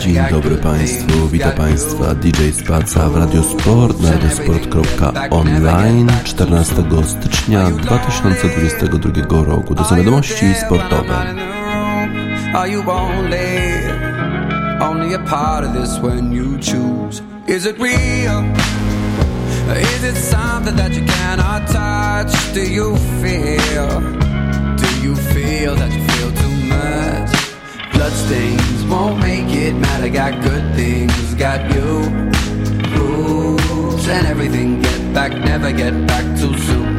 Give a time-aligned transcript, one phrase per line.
[0.00, 6.74] Dzień dobry Państwu, witam Państwa DJ Spaca w Radiosport na radiosport.online 14
[7.04, 9.74] stycznia 2022 roku.
[9.74, 11.34] To są wiadomości sportowe.
[19.82, 22.54] Is it something that you cannot touch?
[22.54, 24.00] Do you feel?
[24.76, 27.29] Do you feel that you feel too much?
[28.00, 30.08] Bloodstains won't make it matter.
[30.08, 32.08] Got good things, got you.
[32.96, 34.80] Oops, and everything.
[34.80, 36.94] Get back, never get back too soon.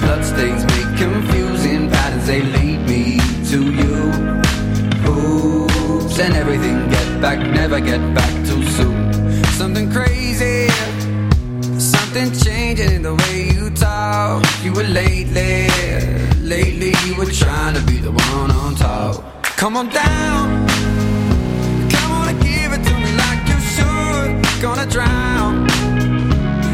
[0.00, 2.26] Bloodstains make confusing patterns.
[2.26, 3.96] They lead me to you.
[5.08, 6.88] Oops, and everything.
[6.90, 9.44] Get back, never get back too soon.
[9.60, 10.66] Something crazy
[11.78, 14.44] something changing in the way you talk.
[14.64, 15.68] You were lately,
[16.40, 19.39] lately you were trying to be the one on top.
[19.60, 20.66] Come on down,
[21.90, 24.62] come on and give it to me like you should.
[24.62, 25.68] Gonna drown,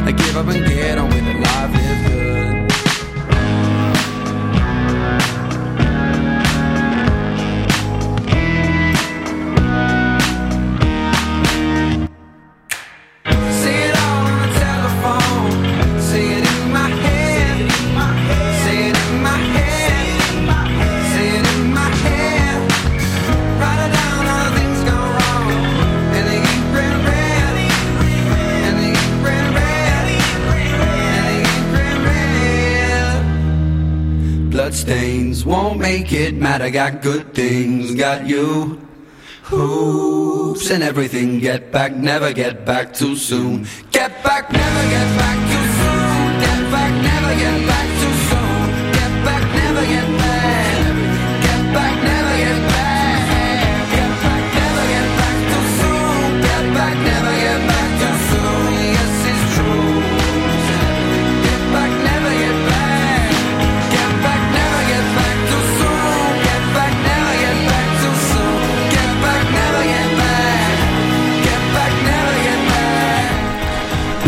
[0.06, 1.40] I give up and get on with it.
[1.40, 1.85] Life
[34.76, 36.68] Bloodstains won't make it matter.
[36.68, 38.78] Got good things, got you.
[39.44, 41.38] Hoops and everything.
[41.38, 43.66] Get back, never get back too soon.
[43.90, 46.40] Get back, never get back too soon.
[46.44, 47.85] Get back, never get back.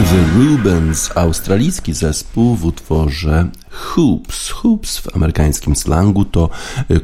[0.09, 4.51] The Rubens, australijski zespół w utworze Hoops.
[4.51, 6.51] Hoops w amerykańskim slangu to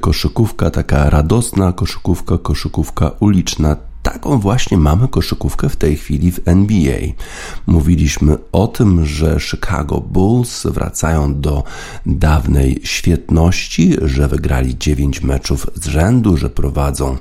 [0.01, 6.99] koszykówka, taka radosna koszykówka, koszykówka uliczna Taką właśnie mamy koszykówkę w tej chwili w NBA.
[7.67, 11.65] Mówiliśmy o tym, że Chicago Bulls wracają do
[12.07, 17.17] dawnej świetności, że wygrali 9 meczów z rzędu, że prowadzą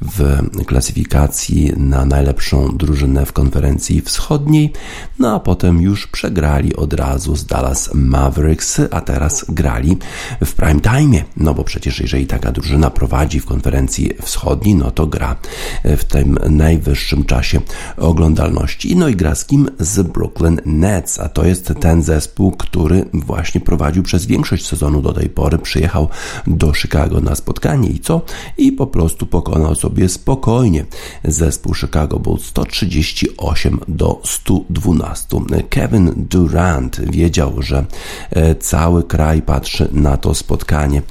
[0.00, 4.72] w klasyfikacji na najlepszą drużynę w konferencji wschodniej,
[5.18, 9.96] no a potem już przegrali od razu z Dallas Mavericks, a teraz grali
[10.44, 15.06] w prime time, no bo przecież jeżeli taka drużyna prowadzi w konferencji wschodniej, no to
[15.06, 15.36] gra
[15.84, 17.60] w tej tym najwyższym czasie
[17.96, 18.96] oglądalności.
[18.96, 19.70] No i gra z kim?
[19.78, 25.12] Z Brooklyn Nets, a to jest ten zespół, który właśnie prowadził przez większość sezonu do
[25.12, 25.58] tej pory.
[25.58, 26.08] Przyjechał
[26.46, 28.22] do Chicago na spotkanie i co?
[28.58, 30.84] I po prostu pokonał sobie spokojnie
[31.24, 35.40] zespół Chicago Bulls 138 do 112.
[35.70, 37.84] Kevin Durant wiedział, że
[38.30, 41.02] e, cały kraj patrzy na to spotkanie.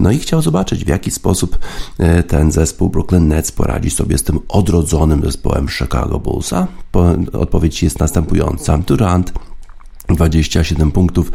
[0.00, 1.58] No i chciał zobaczyć, w jaki sposób
[1.98, 6.66] e, ten zespół Brooklyn Nets poradzi sobie z tym odrodzonym zespołem Chicago Bullsa?
[7.32, 8.78] Odpowiedź jest następująca.
[8.78, 9.32] Durant
[10.14, 11.32] 27 punktów,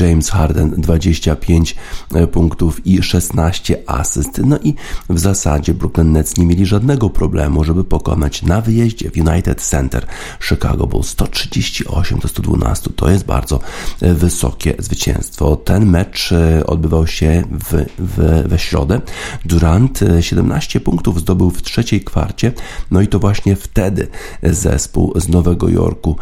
[0.00, 1.76] James Harden 25
[2.14, 4.40] e, punktów i 16 asyst.
[4.44, 4.74] No i
[5.08, 10.06] w zasadzie Brooklyn Nets nie mieli żadnego problemu, żeby pokonać na wyjeździe w United Center
[10.48, 12.90] Chicago Bulls 138 do 112.
[12.96, 13.60] To jest bardzo
[14.00, 15.56] e, wysokie zwycięstwo.
[15.56, 19.00] Ten mecz e, odbywał się w, w, we środę.
[19.44, 22.52] Durant 17 punktów zdobył w trzeciej kwarcie.
[22.90, 24.08] No i to właśnie wtedy
[24.42, 26.16] zespół z Nowego Jorku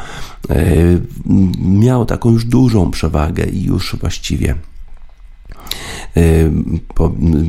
[1.58, 4.54] miał miał taką już dużą przewagę i już właściwie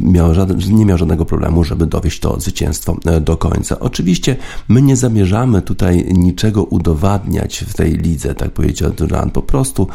[0.04, 3.80] miał żaden, nie miał żadnego problemu, żeby dowieść to zwycięstwo e, do końca.
[3.80, 4.36] Oczywiście
[4.68, 9.33] my nie zamierzamy tutaj niczego udowadniać w tej lidze, tak powiedział Durant.
[9.33, 9.88] Po prostu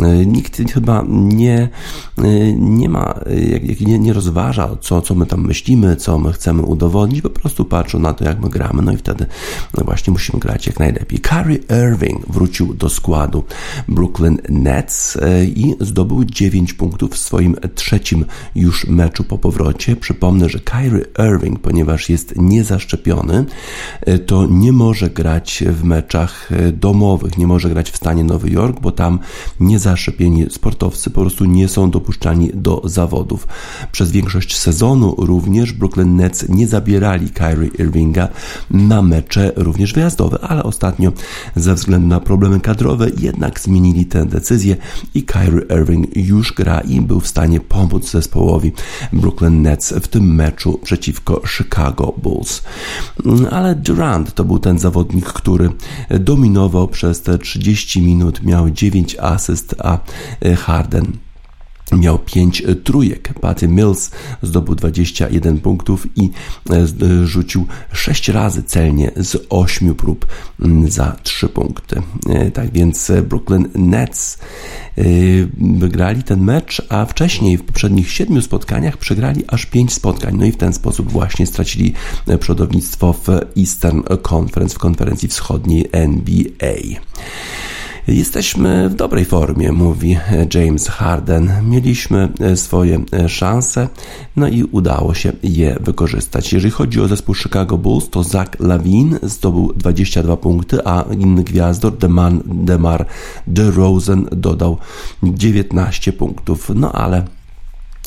[0.00, 1.68] e, nikt chyba nie,
[2.18, 3.14] e, nie ma,
[3.80, 7.98] nie, nie rozważa, co, co my tam myślimy, co my chcemy udowodnić, po prostu patrzą
[7.98, 9.26] na to, jak my gramy, no i wtedy
[9.84, 11.18] właśnie musimy grać jak najlepiej.
[11.18, 11.58] Kyrie
[11.88, 13.44] Irving wrócił do składu
[13.88, 15.18] Brooklyn Nets
[15.56, 18.24] i zdobył 9 punktów w swoim trzecim
[18.54, 19.96] już meczu po powrocie.
[19.96, 23.44] Przypomnę, że Kyrie Irving, ponieważ jest niezaszczepiony,
[24.26, 28.92] to nie może grać w meczach domowych, nie może grać w stanie Nowy Jork, bo
[28.92, 29.18] tam
[29.60, 33.48] niezaszczepieni sportowcy po prostu nie są dopuszczani do zawodów.
[33.92, 38.28] Przez większość sezonu również Brooklyn Nets nie zabierali Kyrie Irvinga
[38.70, 41.12] na mecze również wyjazdowe, ale ostatnio
[41.56, 44.76] ze względu na problemy kadrowe jednak zmienili tę decyzję
[45.14, 48.72] i Kyrie Irving już gra i był w stanie pomóc zespołowi
[49.12, 52.62] Brooklyn Nets w tym meczu przeciwko Chicago Bulls.
[53.50, 55.70] Ale Durant to był ten zawodnik, który
[56.20, 59.98] dominował przez te 30 minut, miał 9 asyst, a
[60.56, 61.12] Harden
[61.92, 63.34] miał 5 trójek.
[63.40, 64.10] Patty Mills
[64.42, 66.30] zdobył 21 punktów i
[66.70, 66.86] e,
[67.26, 70.26] rzucił 6 razy celnie z 8 prób
[70.88, 72.02] za 3 punkty.
[72.28, 74.38] E, tak więc Brooklyn Nets
[74.98, 75.02] e,
[75.60, 80.36] wygrali ten mecz, a wcześniej w poprzednich 7 spotkaniach przegrali aż 5 spotkań.
[80.38, 81.94] No i w ten sposób właśnie stracili
[82.40, 84.02] przodownictwo w Eastern
[84.34, 87.00] Conference, w konferencji wschodniej NBA.
[88.08, 90.18] Jesteśmy w dobrej formie, mówi
[90.54, 91.52] James Harden.
[91.62, 93.88] Mieliśmy e, swoje e, szanse,
[94.36, 96.52] no i udało się je wykorzystać.
[96.52, 101.92] Jeżeli chodzi o zespół Chicago Bulls, to Zach Lavin zdobył 22 punkty, a inny gwiazdor
[102.44, 103.06] Demar
[103.46, 104.76] DeRozan dodał
[105.22, 106.70] 19 punktów.
[106.74, 107.24] No ale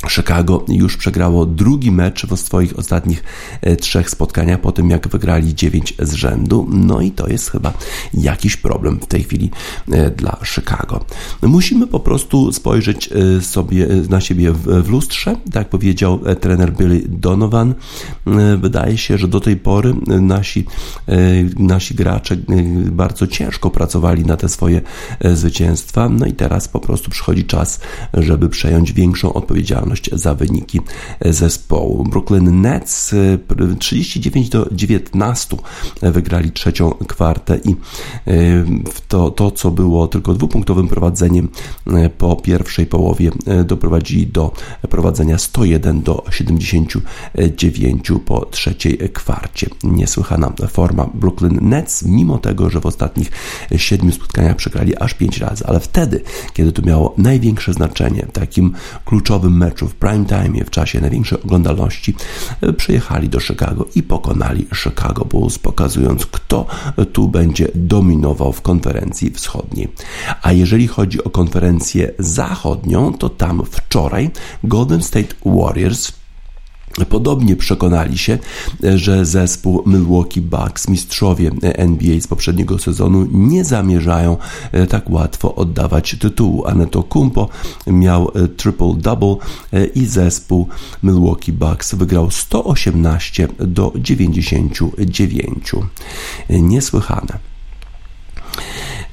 [0.10, 3.24] Chicago już przegrało drugi mecz w swoich ostatnich
[3.62, 6.68] e, trzech spotkaniach po tym, jak wygrali dziewięć z rzędu.
[6.72, 7.74] No i to jest chyba
[8.14, 9.52] jakiś problem w tej chwili
[9.92, 11.06] e, dla Chicago.
[11.42, 15.36] Musimy po prostu spojrzeć e, sobie na siebie w lustrze.
[15.52, 17.74] Tak powiedział trener Billy Donovan.
[18.58, 20.66] Wydaje się, że do tej pory nasi,
[21.60, 22.38] nasi gracze
[22.92, 24.82] bardzo ciężko pracowali na te swoje
[25.34, 26.10] zwycięstwa.
[26.10, 27.80] No i teraz po prostu przychodzi czas,
[28.14, 30.80] żeby przejąć większą odpowiedzialność za wyniki
[31.26, 32.04] zespołu.
[32.04, 33.16] Brooklyn Nets
[33.80, 35.58] 39 do 19
[36.02, 37.76] wygrali trzecią kwartę i
[39.08, 41.50] to, to co było tylko dwupunktowym prowadzeniem
[42.18, 43.32] po pierwszej połowie
[43.66, 44.52] doprowadzili do
[44.90, 49.68] prowadzenia 101 do 79 po trzeciej kwarcie.
[49.84, 53.32] Niesłychana forma Brooklyn Nets, mimo tego, że w ostatnich
[53.76, 56.22] siedmiu spotkaniach przegrali aż 5 razy, ale wtedy,
[56.54, 58.74] kiedy to miało największe znaczenie, takim
[59.06, 62.16] kluczowym meczu meczu w prime time, w czasie największej oglądalności,
[62.62, 66.66] e, przyjechali do Chicago i pokonali Chicago Bulls, pokazując, kto
[67.14, 69.88] tu będzie dominował w konferencji wschodniej.
[70.42, 74.30] A jeżeli chodzi o konferencję zachodnią, to tam wczoraj
[74.64, 76.21] Golden State Warriors
[77.10, 78.38] Podobnie przekonali się,
[78.96, 84.38] że zespół Milwaukee Bucks, mistrzowie NBA z poprzedniego sezonu, nie zamierzają
[84.72, 86.68] e, tak łatwo oddawać tytułu.
[86.68, 87.50] Aneto Kumpo
[87.88, 89.38] miał e, triple-double
[89.74, 90.68] e, i zespół
[91.04, 95.72] Milwaukee Bucks wygrał 118 do 99.
[96.50, 97.52] Niesłychane.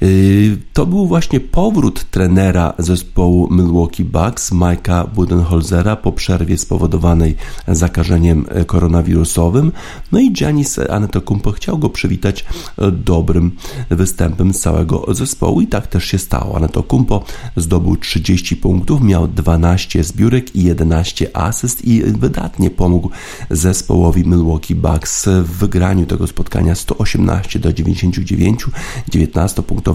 [0.03, 7.35] Y, to był właśnie powrót trenera zespołu Milwaukee Bucks, Mike'a Budenholzera po przerwie spowodowanej
[7.67, 9.71] zakażeniem koronawirusowym.
[10.11, 12.45] No i Giannis Antetokounmpo chciał go przywitać
[12.91, 13.51] dobrym
[13.89, 16.55] występem całego zespołu i tak też się stało.
[16.55, 17.23] Antetokounmpo
[17.55, 23.09] zdobył 30 punktów, miał 12 zbiórek i 11 asyst i wydatnie pomógł
[23.49, 28.65] zespołowi Milwaukee Bucks w wygraniu tego spotkania 118 do 99,
[29.09, 29.88] 19 punktów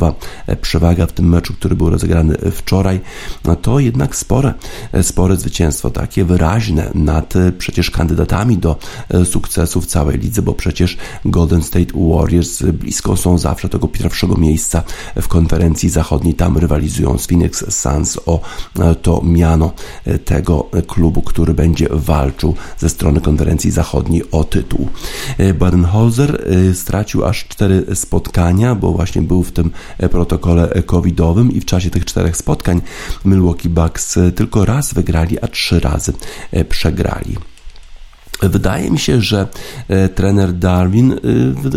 [0.47, 3.01] E, przewaga w tym meczu, który był rozegrany wczoraj,
[3.45, 4.55] no to jednak spore,
[4.93, 8.77] e, spore zwycięstwo, takie wyraźne nad e, przecież kandydatami do
[9.25, 14.83] sukcesu w całej lidze, bo przecież Golden State Warriors blisko są zawsze tego pierwszego miejsca
[15.23, 18.41] w konferencji zachodniej, tam rywalizują z Phoenix Suns o
[19.03, 19.73] to miano
[20.25, 24.89] tego klubu, który będzie walczył ze strony konferencji zachodniej o tytuł.
[25.59, 29.71] Badenholzer stracił aż cztery spotkania, bo właśnie był w tym
[30.11, 32.81] protokole covidowym i w czasie tych czterech spotkań
[33.25, 36.13] Milwaukee Bucks tylko raz wygrali, a trzy razy
[36.69, 37.37] przegrali.
[38.43, 39.49] Wydaje mi się, że
[39.89, 41.17] e, trener Darwin e,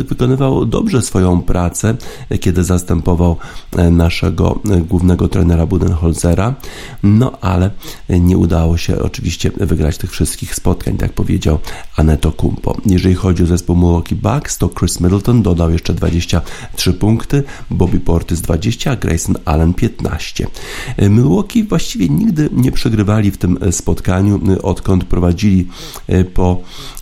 [0.04, 1.96] wykonywał dobrze swoją pracę,
[2.30, 3.38] e, kiedy zastępował
[3.92, 4.60] naszego
[4.90, 6.56] głównego trenera Budenholzera,
[7.04, 7.72] no ale
[8.10, 11.60] nie udało się oczywiście wygrać tych wszystkich spotkań, tak powiedział
[11.96, 12.78] Aneto Kumpo.
[12.86, 18.42] Jeżeli chodzi o zespół Milwaukee Bucks, to Chris Middleton dodał jeszcze 23 punkty, Bobby Portis
[18.42, 20.48] 20, a Grayson Allen 15.
[21.10, 25.68] Milwaukee właściwie nigdy nie przegrywali w tym spotkaniu, odkąd prowadzili
[26.34, 26.57] po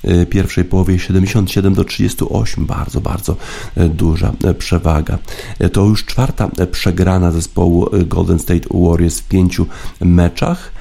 [0.05, 2.65] Y, pierwszej połowie 77 do 38.
[2.65, 3.35] Bardzo, bardzo
[3.77, 5.17] y, duża y, przewaga.
[5.73, 9.65] To już czwarta przegrana zespołu Golden State Warriors w pięciu
[10.01, 10.71] meczach.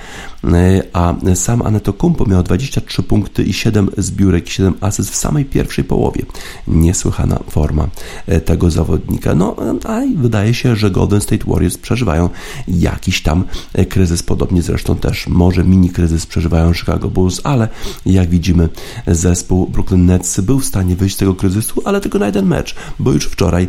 [0.93, 1.63] A sam
[1.99, 6.23] Kumpo miał 23 punkty i 7 zbiórek, 7 asyst w samej pierwszej połowie.
[6.69, 7.89] Niesłychana forma
[8.45, 9.35] tego zawodnika.
[9.35, 12.29] No, a wydaje się, że Golden State Warriors przeżywają
[12.69, 13.45] jakiś tam
[13.89, 17.69] kryzys, podobnie zresztą też może mini kryzys przeżywają Chicago Bulls, ale
[18.07, 18.69] jak widzimy
[19.07, 22.75] zespół Brooklyn Nets był w stanie wyjść z tego kryzysu, ale tylko na jeden mecz,
[22.99, 23.69] bo już wczoraj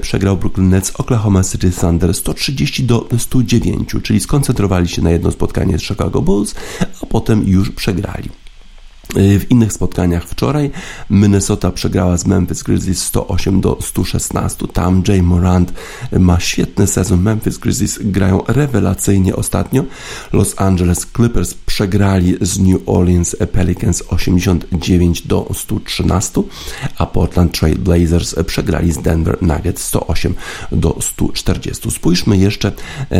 [0.00, 5.75] przegrał Brooklyn Nets Oklahoma City Thunder 130 do 109, czyli skoncentrowali się na jedno spotkanie
[5.78, 6.54] Chicago Bulls,
[7.02, 8.28] a potem już przegrali.
[9.14, 10.70] W innych spotkaniach wczoraj
[11.10, 14.66] Minnesota przegrała z Memphis Grizzlies 108 do 116.
[14.72, 15.72] Tam Jay Morant
[16.18, 17.22] ma świetny sezon.
[17.22, 19.84] Memphis Grizzlies grają rewelacyjnie ostatnio.
[20.32, 26.42] Los Angeles Clippers przegrali z New Orleans Pelicans 89 do 113,
[26.98, 30.34] a Portland Trail Blazers przegrali z Denver Nuggets 108
[30.72, 31.90] do 140.
[31.90, 32.72] Spójrzmy jeszcze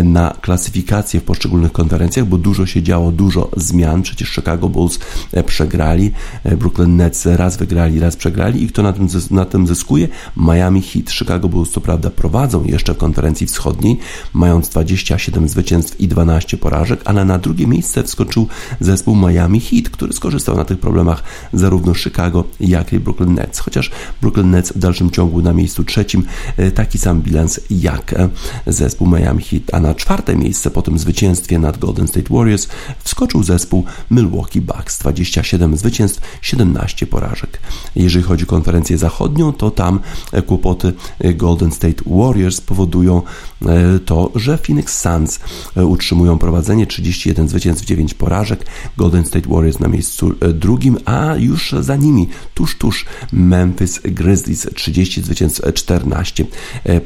[0.04, 4.02] na klasyfikację w poszczególnych konferencjach, bo dużo się działo, dużo zmian.
[4.02, 4.98] Przecież Chicago Bulls
[5.46, 6.12] przegrali przegrali,
[6.44, 10.08] e, Brooklyn Nets raz wygrali, raz przegrali i kto na tym, na tym zyskuje?
[10.36, 11.10] Miami Heat.
[11.10, 13.98] Chicago Bulls co prawda prowadzą jeszcze w konferencji wschodniej,
[14.32, 18.46] mając 27 zwycięstw i 12 porażek, ale na drugie miejsce wskoczył
[18.80, 23.58] zespół Miami Heat, który skorzystał na tych problemach zarówno Chicago, jak i Brooklyn Nets.
[23.58, 23.90] Chociaż
[24.20, 26.24] Brooklyn Nets w dalszym ciągu na miejscu trzecim
[26.56, 28.28] e, taki sam bilans jak e,
[28.66, 32.68] zespół Miami Heat, a na czwarte miejsce po tym zwycięstwie nad Golden State Warriors
[33.04, 37.60] wskoczył zespół Milwaukee Bucks 27 7 zwycięstw, 17 porażek.
[37.96, 40.00] Jeżeli chodzi o konferencję zachodnią, to tam
[40.32, 43.22] e, kłopoty e, Golden State Warriors powodują
[43.62, 45.40] e, to, że Phoenix Suns
[45.76, 48.66] utrzymują prowadzenie 31 zwycięstw, 9 porażek.
[48.96, 55.22] Golden State Warriors na miejscu drugim, a już za nimi, tuż, tuż Memphis Grizzlies 30
[55.22, 56.44] zwycięstw, 14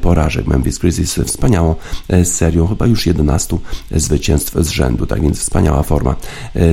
[0.01, 0.47] porażek.
[0.47, 1.75] Memphis Grizzlies wspaniałą
[2.23, 3.57] serią, chyba już 11
[3.91, 6.15] zwycięstw z rzędu, tak więc wspaniała forma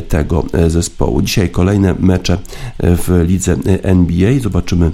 [0.08, 1.22] tego zespołu.
[1.22, 2.38] Dzisiaj kolejny kolejne mecze
[2.78, 4.38] w lidze NBA.
[4.40, 4.90] Zobaczymy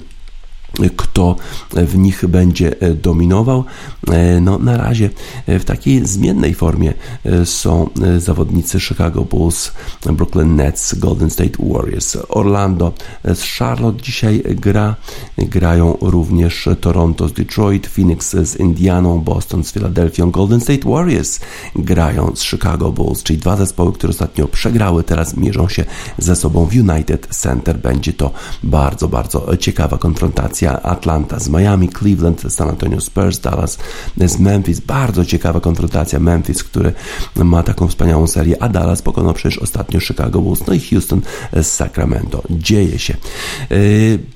[0.95, 1.35] kto
[1.71, 3.63] w nich będzie e, dominował.
[4.07, 5.09] E, no, na razie
[5.47, 6.93] w takiej zmiennej formie
[7.25, 9.71] e, są zawodnicy Chicago Bulls,
[10.05, 14.95] Brooklyn Nets, Golden State Warriors, Orlando z Charlotte dzisiaj gra.
[15.37, 21.39] Grają również Toronto z Detroit, Phoenix z Indianą, Boston z Philadelphia, Golden State Warriors
[21.75, 25.85] grają z Chicago Bulls, czyli dwa zespoły, które ostatnio przegrały, teraz mierzą się
[26.17, 27.77] ze sobą w United Center.
[27.77, 28.31] Będzie to
[28.63, 33.77] bardzo, bardzo ciekawa konfrontacja Atlanta z Miami, Cleveland, San Antonio Spurs, Dallas
[34.17, 34.79] z Memphis.
[34.79, 36.19] Bardzo ciekawa konfrontacja.
[36.19, 36.93] Memphis, który
[37.35, 41.21] ma taką wspaniałą serię, a Dallas pokonał przecież ostatnio Chicago Bulls, no i Houston
[41.53, 42.43] z Sacramento.
[42.49, 43.13] Dzieje się.
[43.13, 43.77] E,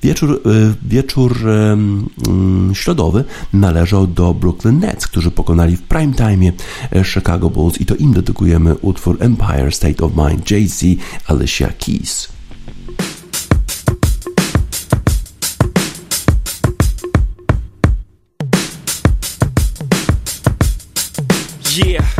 [0.02, 2.08] wieczór, e, wieczór mm,
[2.74, 6.52] środowy należał do Brooklyn Nets, którzy pokonali w prime time
[7.04, 10.84] Chicago Bulls i to im dedykujemy utwór Empire State of Mind Jay-Z,
[11.26, 12.39] Alicia Keys.
[21.76, 22.19] Yeah.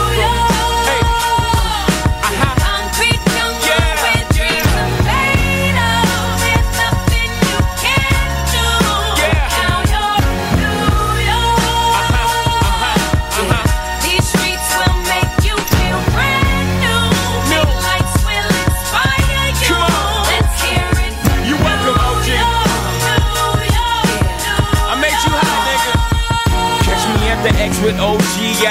[28.61, 28.70] Yeah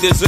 [0.00, 0.27] fingers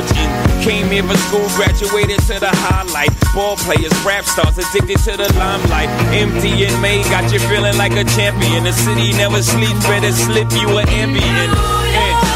[0.15, 0.29] in.
[0.63, 3.11] Came here for school, graduated to the highlight.
[3.33, 5.89] Ball players, rap stars, addicted to the limelight.
[6.13, 8.63] Empty in May, got you feeling like a champion.
[8.63, 12.30] The city never sleeps, better slip you an ambient.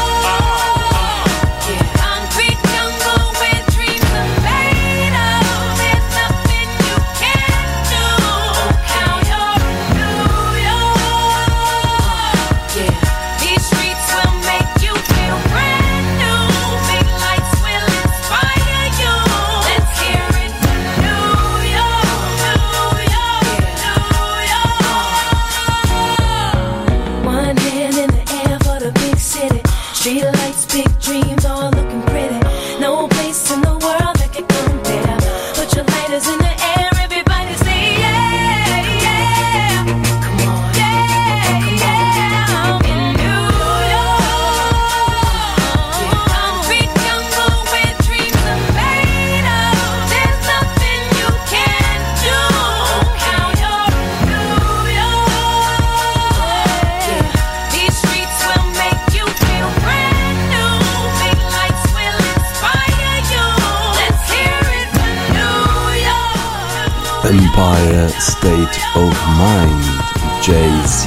[67.56, 70.02] Empire State of Mind
[70.48, 71.06] Jay-Z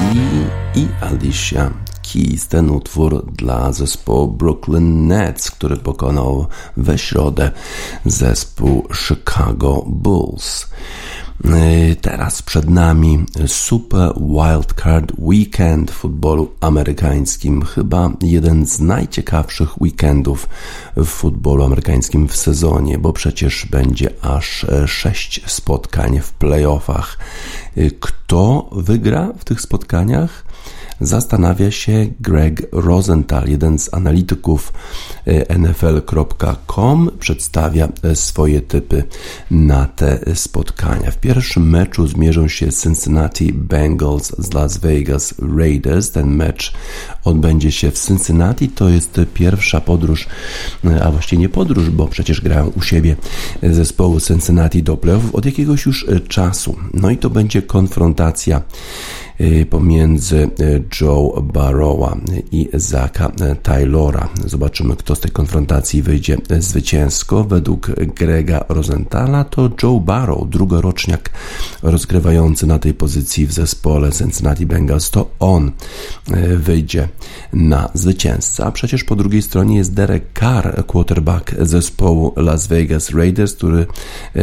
[0.76, 2.48] i Alicia Keys.
[2.48, 7.52] Ten utwór dla zespołu Brooklyn Nets, który pokonał we środę
[8.06, 10.68] zespół Chicago Bulls.
[11.46, 17.62] Y, teraz przed nami Super Wildcard Weekend w futbolu amerykańskim.
[17.66, 20.50] Chyba jeden z najciekawszych weekendów
[20.96, 27.18] w futbolu amerykańskim w sezonie, bo przecież będzie aż sześć spotkań w playoffach.
[27.78, 30.49] Y, kto wygra w tych spotkaniach?
[31.02, 34.74] Zastanawia się Greg Rosenthal, jeden z analityków
[35.26, 39.04] e, NFL.com, przedstawia e, swoje typy
[39.52, 41.12] na te spotkania.
[41.12, 46.12] W pierwszym meczu zmierzą się Cincinnati Bengals z Las Vegas Raiders.
[46.12, 46.74] Ten mecz
[47.24, 48.70] odbędzie się w Cincinnati.
[48.70, 50.28] To jest pierwsza podróż,
[50.86, 53.16] e, a właściwie nie podróż, bo przecież grają u siebie
[53.64, 56.76] zespołu Cincinnati do playoffów od jakiegoś już czasu.
[56.94, 58.62] No i to będzie konfrontacja
[59.70, 62.18] pomiędzy y, Joe Barrowa
[62.52, 63.32] i Zaka
[63.64, 64.30] Taylora.
[64.46, 67.44] Zobaczymy, kto z tej konfrontacji wyjdzie zwycięsko.
[67.44, 71.30] Według Grega Rosenthala to Joe Barrow, drugoroczniak
[71.84, 75.72] rozgrywający na tej pozycji w zespole Cincinnati Bengals, to on
[76.32, 77.08] y, wyjdzie
[77.54, 78.66] na zwycięzcę.
[78.66, 83.86] A przecież po drugiej stronie jest Derek Carr, quarterback zespołu Las Vegas Raiders, który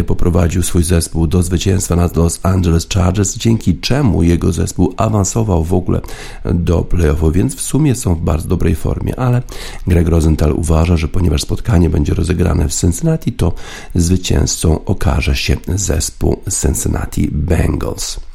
[0.07, 5.75] poprowadził swój zespół do zwycięstwa nad Los Angeles Chargers, dzięki czemu jego zespół awansował w
[5.75, 6.01] ogóle
[6.44, 9.42] do playoffu, więc w sumie są w bardzo dobrej formie, ale
[9.87, 13.53] Greg Rosenthal uważa, że ponieważ spotkanie będzie rozegrane w Cincinnati, to
[13.94, 18.26] zwycięzcą okaże się zespół Cincinnati Bengals.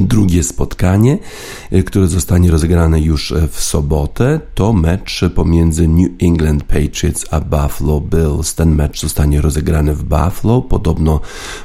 [0.00, 1.18] Drugie spotkanie,
[1.72, 7.40] y, które zostanie rozegrane już e, w sobotę, to mecz pomiędzy New England Patriots a
[7.40, 8.54] Buffalo Bills.
[8.54, 10.62] Ten mecz zostanie rozegrany w Buffalo.
[10.62, 11.20] Podobno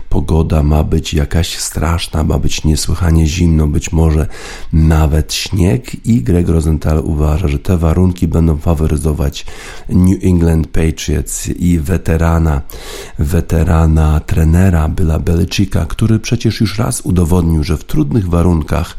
[0.10, 4.28] pogoda ma być jakaś straszna, ma być niesłychanie zimno, być może
[4.74, 9.46] nawet śnieg i Greg Rosenthal uważa, że te warunki będą faworyzować
[9.89, 12.62] New England Patriots i weterana,
[13.20, 18.97] weterana trenera Billa Belichicka, który przecież już raz udowodnił, że w trudnych trudnych warunkach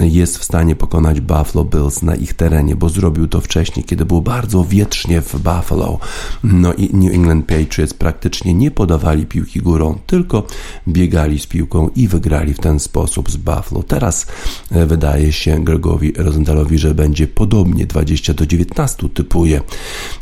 [0.00, 4.20] jest w stanie pokonać Buffalo Bills na ich terenie, bo zrobił to wcześniej, kiedy było
[4.20, 5.98] bardzo wietrznie w Buffalo.
[6.44, 10.46] No i New England Patriots praktycznie nie podawali piłki górą, tylko
[10.88, 13.82] biegali z piłką i wygrali w ten sposób z Buffalo.
[13.82, 14.26] Teraz
[14.70, 19.60] e, wydaje się Gregowi Rosentalowi, że będzie podobnie 20 do 19 typuje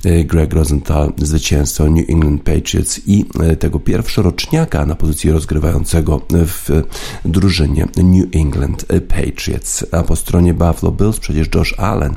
[0.04, 6.82] e, Greg Rosenthal zwycięstwo New England Patriots i e, tego pierwszoroczniaka na pozycji rozgrywającego w
[7.24, 9.86] drużynie New England Patriots.
[9.92, 12.14] A po stronie Buffalo Bills przecież Josh Allen,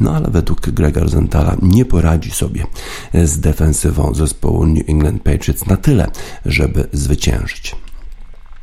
[0.00, 2.66] no ale według Grega Rosenthala nie poradzi sobie
[3.14, 6.10] z defensywą zespołu New England Patriots na tyle,
[6.44, 7.76] żeby zwyciężyć.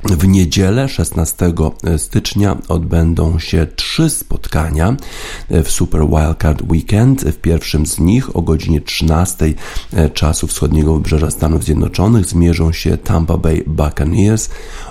[0.05, 1.53] W niedzielę 16
[1.97, 4.95] stycznia odbędą się trzy spotkania
[5.49, 7.21] w Super Wildcard Weekend.
[7.21, 9.53] W pierwszym z nich o godzinie 13
[10.13, 14.49] czasu wschodniego wybrzeża Stanów Zjednoczonych zmierzą się Tampa Bay Buccaneers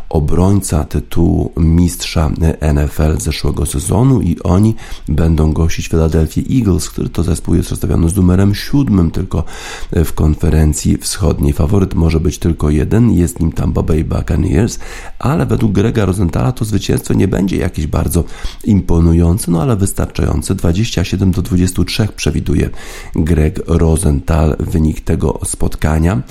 [0.08, 2.30] obrońca tytułu mistrza
[2.74, 4.74] NFL zeszłego sezonu i oni
[5.08, 9.44] będą gościć Philadelphia Eagles, który to zespół jest rozstawiony z numerem siódmym tylko
[9.92, 11.52] w konferencji wschodniej.
[11.52, 14.78] Faworyt może być tylko jeden, jest nim Tampa Bay Buccaneers,
[15.18, 18.24] ale według Grega Rosenthala to zwycięstwo nie będzie jakieś bardzo
[18.64, 20.54] imponujące, no ale wystarczające.
[20.54, 22.70] 27 do 23 przewiduje
[23.14, 26.22] Greg Rosenthal wynik tego spotkania.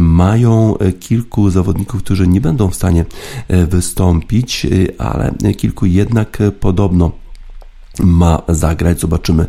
[0.00, 3.04] Mają kilku zawodników, którzy nie będą w stanie
[3.48, 7.12] E, wystąpić, e, ale kilku jednak podobno
[8.00, 9.00] ma zagrać.
[9.00, 9.46] Zobaczymy,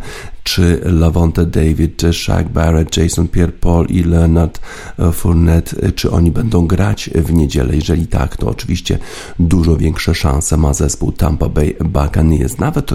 [0.47, 4.60] czy Lavonte David, Shaq Barrett, Jason Pierre-Paul i Leonard
[4.99, 7.75] e, Fournette, e, czy oni będą grać w niedzielę.
[7.75, 8.97] Jeżeli tak, to oczywiście
[9.39, 12.57] dużo większe szanse ma zespół Tampa Bay Buccaneers.
[12.57, 12.91] Nawet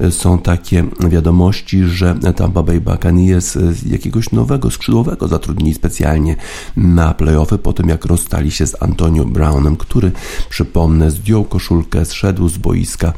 [0.00, 6.36] e, są takie wiadomości, że Tampa Bay Buccaneers jakiegoś nowego skrzydłowego zatrudnili specjalnie
[6.76, 10.12] na playoffy po tym, jak rozstali się z Antonio Brownem, który,
[10.50, 13.12] przypomnę, zdjął koszulkę, zszedł z boiska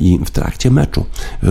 [0.00, 1.04] i w trakcie meczu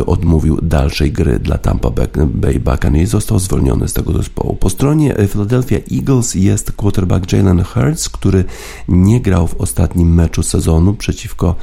[0.06, 1.90] odmówił dalszej gry dla Tampa
[2.26, 4.56] Bay Buccaneers został zwolniony z tego zespołu.
[4.56, 8.44] Po stronie Philadelphia Eagles jest quarterback Jalen Hurts, który
[8.88, 11.56] nie grał w ostatnim meczu sezonu przeciwko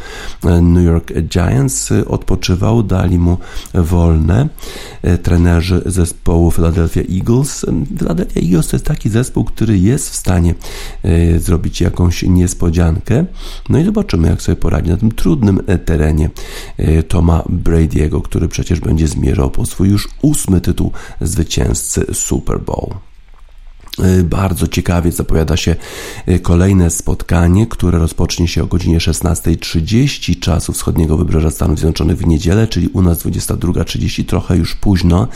[0.45, 1.93] e, New York Giants.
[2.07, 3.39] Odpoczywał, dali mu
[3.75, 4.49] wolne
[5.03, 7.67] e, trenerzy zespołu Philadelphia Eagles.
[7.99, 10.55] Philadelphia Eagles to jest taki zespół, który jest w stanie
[11.03, 13.25] e, zrobić jakąś niespodziankę.
[13.69, 16.31] No i zobaczymy, jak sobie poradzi na tym trudnym terenie
[17.09, 23.10] Toma Brady'ego, który przecież będzie zmierzał zmierzał po swój już ósmy tytuł zwycięzcy Super Bowl.
[24.05, 25.77] Y, bardzo ciekawie zapowiada się
[26.29, 32.27] y, kolejne spotkanie, które rozpocznie się o godzinie 16.30 czasu wschodniego wybrzeża Stanów Zjednoczonych w
[32.27, 35.29] niedzielę, czyli u nas 22.30, trochę już późno,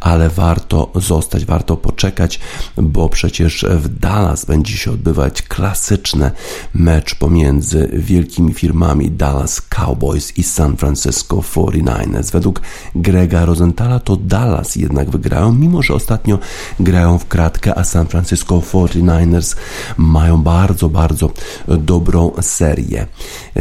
[0.00, 2.40] ale warto zostać, warto poczekać,
[2.76, 6.30] bo przecież w Dallas będzie się odbywać klasyczny
[6.74, 12.32] mecz pomiędzy wielkimi firmami Dallas Cowboys i San Francisco 49ers.
[12.32, 12.60] Według
[12.94, 16.38] Grega Rosenthala to Dallas jednak wygrają, mimo że ostatnio
[16.80, 19.56] grają w kratkę, a San Francisco 49ers
[19.96, 21.30] mają bardzo, bardzo
[21.68, 23.06] dobrą serię.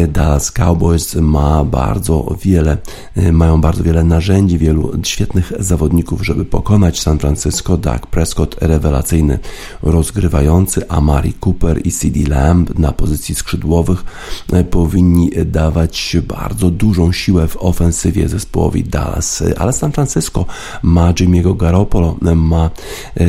[0.08, 2.78] Dallas Cowboys ma bardzo wiele,
[3.32, 7.78] mają bardzo wiele narzędzi, wielu świetnych zawodników, żeby pokonać San Francisco.
[7.78, 9.40] Dak Prescott rewelacyjny
[9.82, 14.04] rozgrywający, Amari Cooper i CD Lamb na pozycji skrzydłowych
[14.70, 20.46] powinni dawać bardzo dużą siłę w ofensywie zespołowi Dallas, ale San Francisco
[20.84, 22.70] ma Jimmy'ego Garoppolo, ma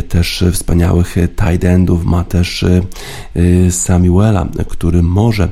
[0.08, 0.44] też
[1.04, 2.82] wspaniałych tight endów, ma też y,
[3.36, 5.48] y, Samuela, który może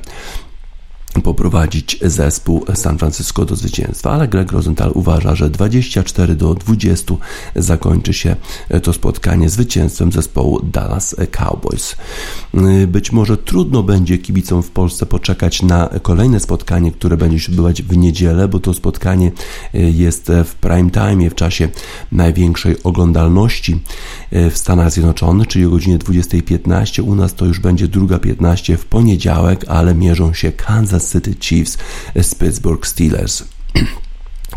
[1.23, 7.15] poprowadzić zespół San Francisco do zwycięstwa, ale Greg Rosenthal uważa, że 24 do 20
[7.57, 8.37] zakończy się
[8.83, 11.97] to spotkanie zwycięstwem zespołu Dallas Cowboys.
[12.89, 17.83] Być może trudno będzie kibicom w Polsce poczekać na kolejne spotkanie, które będzie się odbywać
[17.83, 19.33] w niedzielę, bo to spotkanie
[19.75, 21.69] jest w prime time, w czasie
[22.13, 23.83] największej oglądalności
[24.33, 27.03] w Stanach Zjednoczonych, czyli o godzinie 20.15.
[27.03, 31.77] U nas to już będzie druga 15 w poniedziałek, ale mierzą się Kansas City Chiefs
[32.35, 33.49] Pittsburgh Steelers.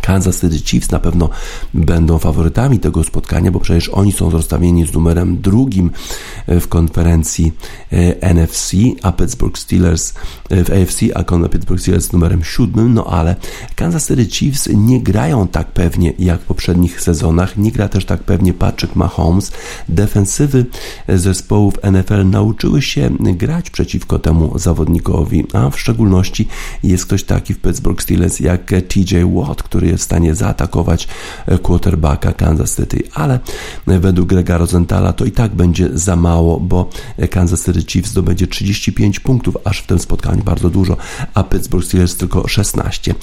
[0.01, 1.29] Kansas City Chiefs na pewno
[1.73, 5.91] będą faworytami tego spotkania, bo przecież oni są rozstawieni z numerem drugim
[6.47, 7.51] e, w konferencji
[7.91, 10.13] e, NFC, a Pittsburgh Steelers
[10.49, 13.35] e, w AFC, a Pittsburgh Steelers z numerem siódmym, no ale
[13.75, 18.23] Kansas City Chiefs nie grają tak pewnie jak w poprzednich sezonach, nie gra też tak
[18.23, 19.51] pewnie Patrick Mahomes.
[19.89, 20.65] Defensywy
[21.09, 26.47] zespołów NFL nauczyły się grać przeciwko temu zawodnikowi, a w szczególności
[26.83, 31.07] jest ktoś taki w Pittsburgh Steelers jak TJ Watt, który w stanie zaatakować
[31.63, 33.39] quarterbacka Kansas City, ale
[33.87, 36.89] według Grega Rosenthala to i tak będzie za mało, bo
[37.29, 40.97] Kansas City Chiefs zdobędzie 35 punktów, aż w tym spotkaniu bardzo dużo,
[41.33, 43.15] a Pittsburgh Steelers tylko 16.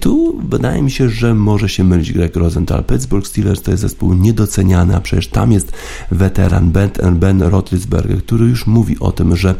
[0.00, 2.84] Tu wydaje mi się, że może się mylić Greg Rosenthal.
[2.84, 5.72] Pittsburgh Steelers to jest zespół niedoceniany, a przecież tam jest
[6.10, 9.54] weteran Ben, ben Roethlisberger, który już mówi o tym, że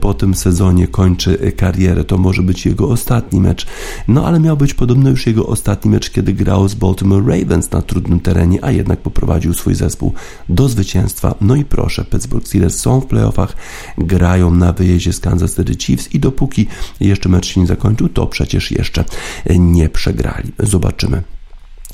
[0.00, 2.04] po tym sezonie kończy karierę.
[2.04, 3.66] To może być jego ostatni mecz.
[4.08, 7.82] No ale miał być podobno już jego ostatni mecz, kiedy grał z Baltimore Ravens na
[7.82, 10.12] trudnym terenie, a jednak poprowadził swój zespół
[10.48, 11.34] do zwycięstwa.
[11.40, 13.56] No i proszę, Pittsburgh Steelers są w playoffach,
[13.98, 16.66] grają na wyjeździe z Kansas City Chiefs i dopóki
[17.00, 19.04] jeszcze mecz się nie zakończył, to przecież jeszcze
[19.50, 20.52] nie przegrali.
[20.58, 21.22] Zobaczymy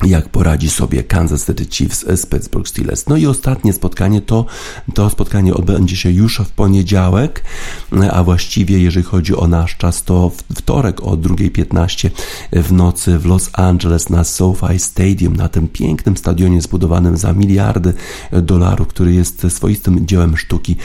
[0.06, 3.06] jak poradzi sobie Kansas City Chiefs z Pittsburgh Steelers.
[3.06, 4.44] No i ostatnie spotkanie to,
[4.94, 7.44] to spotkanie odbędzie się już w poniedziałek,
[8.12, 12.10] a właściwie jeżeli chodzi o nasz czas to wtorek o 2.15
[12.52, 17.94] w nocy w Los Angeles na SoFi Stadium, na tym pięknym stadionie zbudowanym za miliardy
[18.32, 20.76] dolarów, który jest swoistym dziełem sztuki.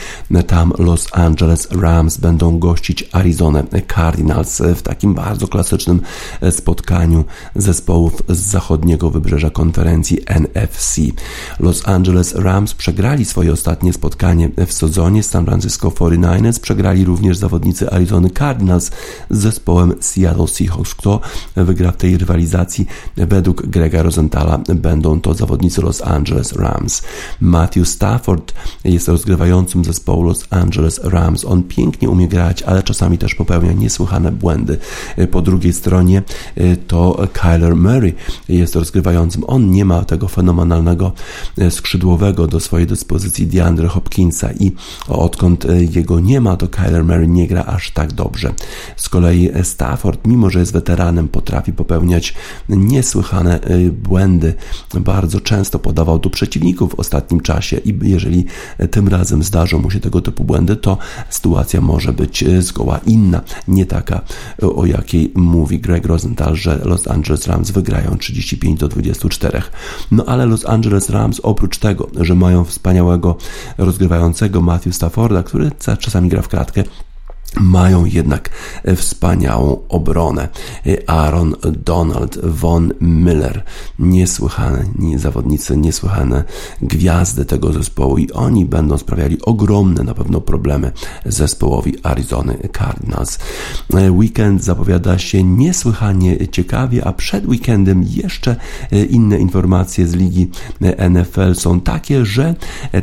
[0.46, 3.62] Tam Los Angeles Rams będą gościć Arizona
[3.94, 6.00] Cardinals w takim bardzo klasycznym
[6.50, 7.24] spotkaniu
[7.56, 11.00] zespołów z zachodniego wybrzeża konferencji NFC.
[11.60, 17.36] Los Angeles Rams przegrali swoje ostatnie spotkanie w sezonie z San Francisco 49ers, przegrali również
[17.36, 18.90] zawodnicy Arizony Cardinals
[19.30, 20.94] z zespołem Seattle Seahawks.
[20.94, 21.20] Kto
[21.56, 22.86] wygra w tej rywalizacji?
[23.16, 27.02] Według Grega Rosenthala będą to zawodnicy Los Angeles Rams.
[27.40, 28.52] Matthew Stafford
[28.84, 31.44] jest rozgrywającym zespołu Los Angeles Rams.
[31.44, 34.78] On pięknie umie grać, ale czasami też popełnia niesłychane błędy.
[35.30, 36.22] Po drugiej stronie
[36.86, 38.14] to Kyler Murray
[38.48, 39.44] jest rozgrywającym rozgrywającym.
[39.46, 41.12] On nie ma tego fenomenalnego
[41.58, 44.72] e, skrzydłowego do swojej dyspozycji DeAndre Hopkinsa i
[45.08, 48.52] odkąd e, jego nie ma, to Kyler Murray nie gra aż tak dobrze.
[48.96, 52.34] Z kolei Stafford, mimo że jest weteranem, potrafi popełniać
[52.68, 54.54] niesłychane e, błędy.
[54.94, 58.44] Bardzo często podawał do przeciwników w ostatnim czasie i jeżeli
[58.90, 60.98] tym razem zdarzą mu się tego typu błędy, to
[61.30, 64.20] sytuacja może być zgoła inna, nie taka,
[64.76, 69.62] o jakiej mówi Greg Rosenthal, że Los Angeles Rams wygrają 35 do 24.
[70.10, 73.36] No ale Los Angeles Rams oprócz tego, że mają wspaniałego
[73.78, 76.84] rozgrywającego Matthew Stafforda, który czasami gra w kratkę,
[77.60, 78.50] mają jednak
[78.96, 80.48] wspaniałą obronę.
[81.06, 83.64] Aaron Donald, Von Miller,
[83.98, 84.84] niesłychane
[85.16, 86.44] zawodnicy, niesłychane
[86.82, 90.92] gwiazdy tego zespołu i oni będą sprawiali ogromne na pewno problemy
[91.26, 93.38] zespołowi Arizony Cardinals.
[94.10, 98.56] Weekend zapowiada się niesłychanie ciekawie, a przed weekendem jeszcze
[99.10, 100.50] inne informacje z ligi
[101.10, 102.54] NFL są takie, że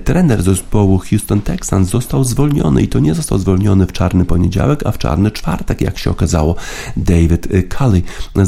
[0.04, 4.86] trener zespołu Houston Texans został zwolniony i to nie został zwolniony w czarny poniedziałek, poniedziałek,
[4.86, 6.56] a w czarny czwartek, jak się okazało.
[6.98, 8.02] David Cully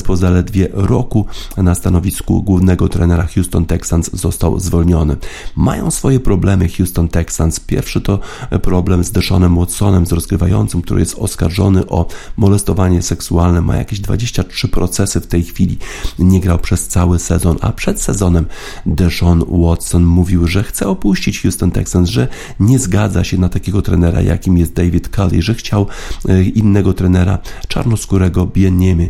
[0.06, 1.26] po zaledwie roku
[1.58, 5.18] na stanowisku głównego trenera Houston Texans został zwolniony.
[5.56, 7.60] Mają swoje problemy Houston Texans.
[7.60, 8.20] Pierwszy to
[8.62, 13.62] problem z Deshaonem Watsonem, z rozgrywającym, który jest oskarżony o molestowanie seksualne.
[13.62, 15.78] Ma jakieś 23 procesy w tej chwili.
[16.20, 18.46] Nie grał przez cały sezon, a przed sezonem
[18.86, 22.28] Deshaun Watson mówił, że chce opuścić Houston Texans, że
[22.60, 25.83] nie zgadza się na takiego trenera, jakim jest David Cully, że chciał
[26.30, 29.10] E, innego trenera, czarnoskórego Bieniemy.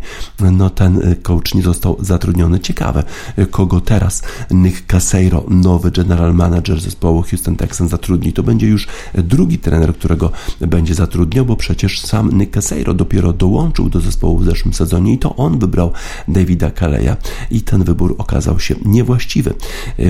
[0.51, 2.59] No ten e, coach nie został zatrudniony.
[2.59, 3.03] Ciekawe,
[3.36, 8.33] e, kogo teraz Nick Caseiro, nowy general manager zespołu Houston Texans zatrudni.
[8.33, 10.31] To będzie już drugi trener, którego
[10.62, 15.17] będzie zatrudniał, bo przecież sam Nick Caseiro dopiero dołączył do zespołu w zeszłym sezonie i
[15.17, 15.91] to on wybrał
[16.27, 17.17] Davida Kaleja
[17.51, 19.53] i ten wybór okazał się niewłaściwy.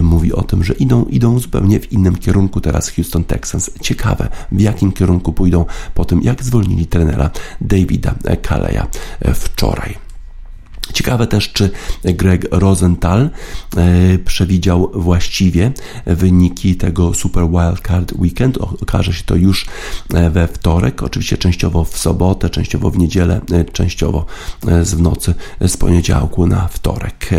[0.01, 3.71] Mówi o tym, że idą, idą zupełnie w innym kierunku teraz Houston Texans.
[3.81, 7.29] Ciekawe, w jakim kierunku pójdą po tym, jak zwolnili trenera
[7.61, 8.87] Davida Kaleja
[9.33, 10.12] wczoraj.
[10.93, 11.69] Ciekawe też, czy
[12.03, 13.29] Greg Rosenthal
[13.77, 15.71] e, przewidział właściwie
[16.05, 18.57] wyniki tego Super Wildcard Weekend.
[18.57, 19.65] Okaże się to już
[20.13, 24.25] e, we wtorek, oczywiście częściowo w sobotę, częściowo w niedzielę, e, częściowo
[24.63, 25.33] w nocy
[25.67, 27.29] z poniedziałku na wtorek.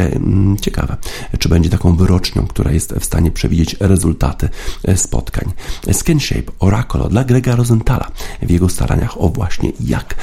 [0.61, 0.97] Ciekawe,
[1.39, 4.49] czy będzie taką wyrocznią, która jest w stanie przewidzieć rezultaty
[4.97, 5.53] spotkań.
[5.93, 8.11] SkinShape Oracle dla Grega Rosenthala
[8.43, 10.15] w jego staraniach o właśnie jak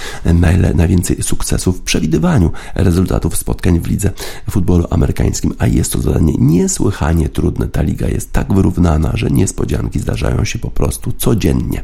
[0.73, 4.11] najwięcej sukcesów w przewidywaniu rezultatów rezultatów spotkań w lidze
[4.49, 7.67] futbolu amerykańskim, a jest to zadanie niesłychanie trudne.
[7.67, 11.83] Ta liga jest tak wyrównana, że niespodzianki zdarzają się po prostu codziennie.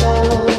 [0.00, 0.49] soul.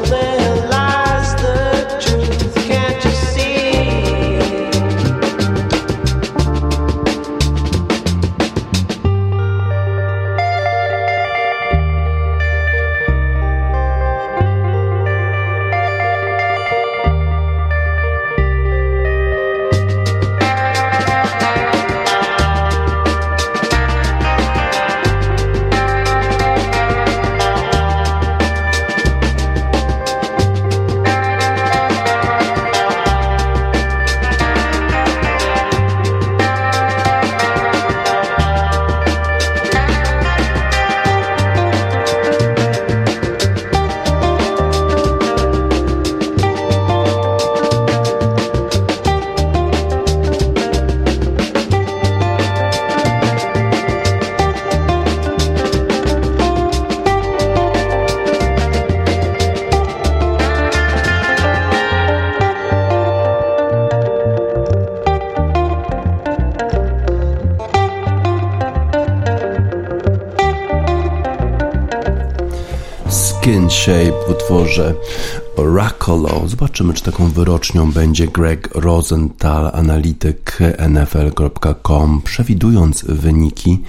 [76.81, 83.79] Zobaczymy, czy taką wyrocznią będzie Greg Rosenthal, analityk NFL.com, przewidując wyniki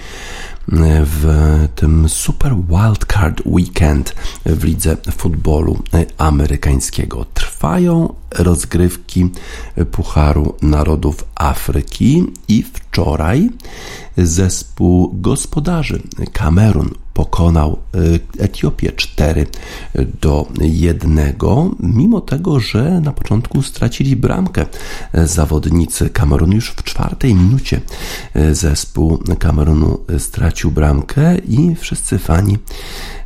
[1.03, 1.27] w
[1.75, 5.79] tym Super Wildcard Weekend w lidze futbolu
[6.17, 7.25] amerykańskiego.
[7.33, 9.29] Trwają rozgrywki
[9.91, 13.49] Pucharu Narodów Afryki i wczoraj
[14.17, 16.01] zespół gospodarzy
[16.33, 17.02] Kamerun
[17.33, 19.47] pokonał y, Etiopię 4
[20.21, 21.19] do 1,
[21.79, 24.65] mimo tego, że na początku stracili bramkę.
[25.13, 27.81] Zawodnicy Kamerunu już w czwartej minucie
[28.51, 32.57] zespół Kamerunu stracił bramkę i wszyscy fani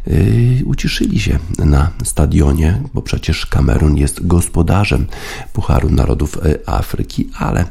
[0.07, 5.05] y, uciszyli się na stadionie, bo przecież Kamerun jest gospodarzem
[5.53, 7.65] Pucharu Narodów Afryki, ale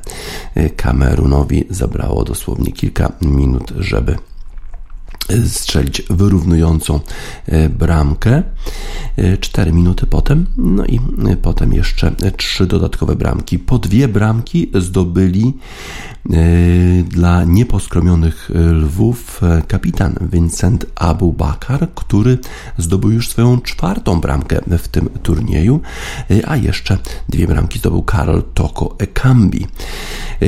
[0.76, 4.16] Kamerunowi zabrało dosłownie kilka minut, żeby
[5.48, 7.00] strzelić wyrównującą
[7.46, 8.42] e, bramkę.
[9.40, 13.58] 4 e, minuty potem, no i e, potem jeszcze trzy dodatkowe bramki.
[13.58, 15.54] Po dwie bramki zdobyli
[17.08, 22.38] dla nieposkromionych lwów kapitan Vincent Abu Bakar, który
[22.78, 25.80] zdobył już swoją czwartą bramkę w tym turnieju,
[26.46, 26.98] a jeszcze
[27.28, 29.66] dwie bramki zdobył Karol Toko Ekambi.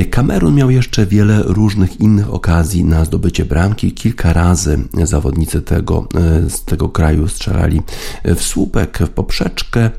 [0.09, 3.91] Kamerun miał jeszcze wiele różnych innych okazji na zdobycie bramki.
[3.91, 4.68] Kilka razy
[5.03, 7.81] zawodnicy tego, e, z tego kraju strzelali
[8.25, 9.89] w słupek, w poprzeczkę,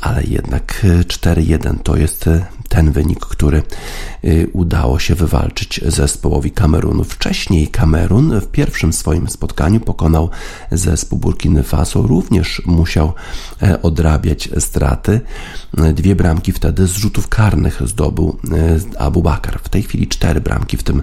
[0.00, 2.28] ale jednak 4-1 to jest
[2.70, 3.62] ten wynik, który
[4.52, 7.04] udało się wywalczyć zespołowi Kamerunu.
[7.04, 10.30] Wcześniej Kamerun w pierwszym swoim spotkaniu pokonał
[10.72, 13.12] zespół Burkiny Faso, również musiał
[13.62, 15.20] e, odrabiać straty.
[15.94, 18.38] Dwie bramki wtedy z rzutów karnych zdobył
[18.96, 19.60] e, Abu Bakar.
[19.62, 21.02] W tej chwili cztery bramki w tym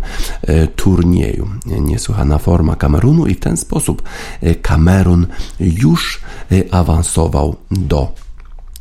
[0.76, 1.50] turnieju.
[1.66, 4.04] Niesłychana forma Kamerunu i w ten sposób
[4.42, 5.28] e, Kamerun
[5.60, 8.27] już e, awansował do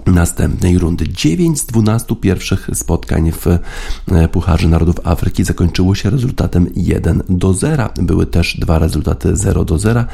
[0.06, 1.08] następnej rundy.
[1.08, 3.58] 9 z 12 pierwszych spotkań w e,
[4.28, 7.88] Pucharze Narodów Afryki zakończyło się rezultatem 1 do 0.
[7.96, 10.04] Były też dwa rezultaty 0 do 0.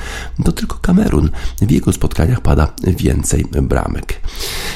[0.44, 1.30] To tylko Kamerun.
[1.60, 4.20] W jego spotkaniach pada więcej bramek.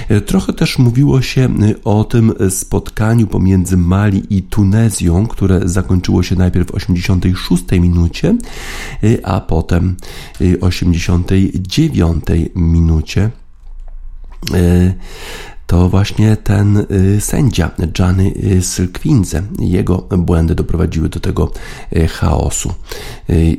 [0.08, 6.22] E, trochę też mówiło się e, o tym spotkaniu pomiędzy Mali i Tunezją, które zakończyło
[6.22, 8.36] się najpierw w 86 minucie,
[9.22, 9.96] a potem
[10.60, 13.30] 89 minucie
[15.66, 19.42] to właśnie ten y, sędzia Gianni Sylkwinze.
[19.58, 21.52] Jego błędy doprowadziły do tego
[21.96, 22.74] y, chaosu.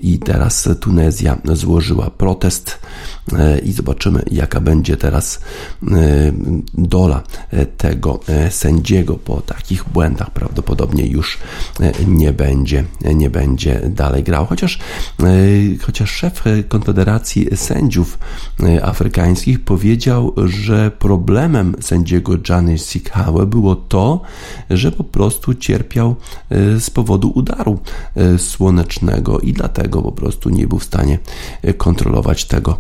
[0.02, 2.80] I teraz Tunezja złożyła protest
[3.64, 5.40] i zobaczymy, jaka będzie teraz
[6.74, 7.24] dola
[7.78, 8.20] tego
[8.50, 10.32] sędziego po takich błędach.
[10.32, 11.38] Prawdopodobnie już
[12.08, 12.84] nie będzie,
[13.16, 14.46] nie będzie dalej grał.
[14.46, 14.80] Chociaż,
[15.82, 18.20] chociaż szef Konfederacji Sędziów
[18.82, 24.22] Afrykańskich powiedział, że problemem sędziego Gianni Sikhawe było to,
[24.70, 26.16] że po prostu cierpiał
[26.80, 27.80] z powodu udaru
[28.38, 31.20] słonecznego i dlatego po prostu nie był w stanie
[31.78, 32.78] kontrolować tego,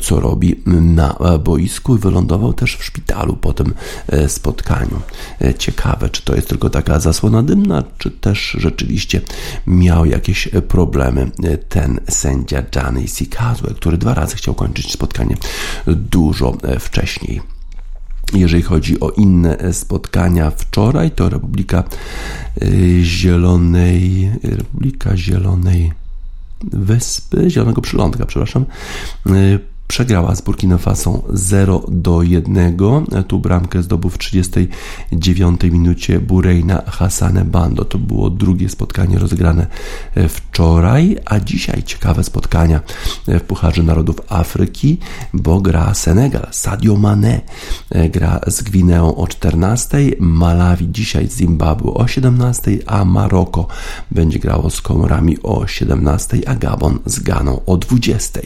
[0.00, 3.74] co robi na boisku i wylądował też w szpitalu po tym
[4.08, 5.00] e, spotkaniu.
[5.40, 9.20] E, ciekawe, czy to jest tylko taka zasłona dymna, czy też rzeczywiście
[9.66, 15.36] miał jakieś problemy e, ten sędzia Gianni Sikazwe, który dwa razy chciał kończyć spotkanie
[15.86, 17.40] dużo wcześniej.
[18.34, 21.84] Jeżeli chodzi o inne spotkania wczoraj, to Republika
[23.02, 25.92] Zielonej, Republika Zielonej
[26.72, 28.64] Wyspy, Zielonego Przylądka, przepraszam,
[29.88, 32.76] przegrała z Burkina Faso 0 do 1.
[33.28, 37.84] Tu bramkę zdobył w 39 minucie Burejna Hassane Bando.
[37.84, 39.66] To było drugie spotkanie rozgrane
[40.28, 42.80] wczoraj, a dzisiaj ciekawe spotkania
[43.26, 44.98] w Pucharze Narodów Afryki,
[45.32, 46.46] bo gra Senegal.
[46.50, 47.40] Sadio Mane
[48.10, 53.66] gra z Gwineą o 14, Malawi dzisiaj z Zimbabwe o 17, a Maroko
[54.10, 58.40] będzie grało z Komorami o 17, a Gabon z Ganą o 20.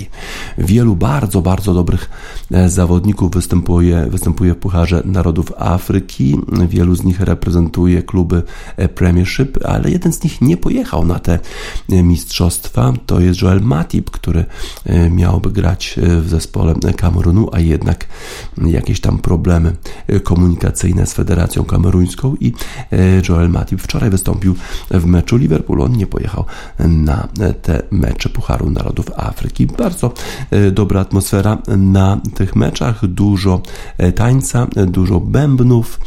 [0.59, 2.11] Wielu bardzo bardzo, bardzo dobrych
[2.51, 6.39] e, zawodników występuje, występuje w Pucharze Narodów Afryki.
[6.69, 8.43] Wielu z nich reprezentuje kluby
[8.77, 11.39] e, Premiership, ale jeden z nich nie pojechał na te
[11.89, 12.93] e, mistrzostwa.
[13.07, 14.45] To jest Joel Matip, który
[15.11, 18.07] miałby grać w zespole Kamerunu, a jednak
[18.67, 19.77] jakieś tam problemy
[20.23, 22.53] komunikacyjne z Federacją Kameruńską i
[23.29, 24.55] Joel Matip wczoraj wystąpił
[24.91, 25.83] w meczu Liverpoolu.
[25.85, 26.45] On nie pojechał
[26.79, 27.29] na
[27.63, 29.67] te mecze Pucharu Narodów Afryki.
[29.67, 30.13] Bardzo
[30.73, 33.63] dobra atmosfera atmosfera na tych meczach, dużo
[34.15, 36.01] tańca, dużo bębnów,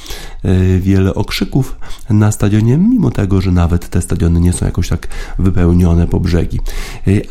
[0.79, 1.75] wiele okrzyków
[2.09, 5.07] na stadionie, mimo tego, że nawet te stadiony nie są jakoś tak
[5.39, 6.59] wypełnione po brzegi.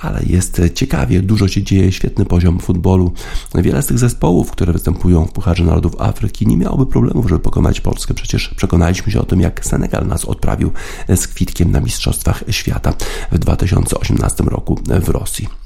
[0.01, 3.13] Ale jest ciekawie, dużo się dzieje, świetny poziom futbolu.
[3.55, 7.81] Wiele z tych zespołów, które występują w Pucharze Narodów Afryki, nie miałoby problemów, żeby pokonać
[7.81, 8.15] Polskę.
[8.15, 10.71] Przecież przekonaliśmy się o tym, jak Senegal nas odprawił
[11.09, 12.93] z kwitkiem na Mistrzostwach Świata
[13.33, 15.60] w 2018 roku w Rosji.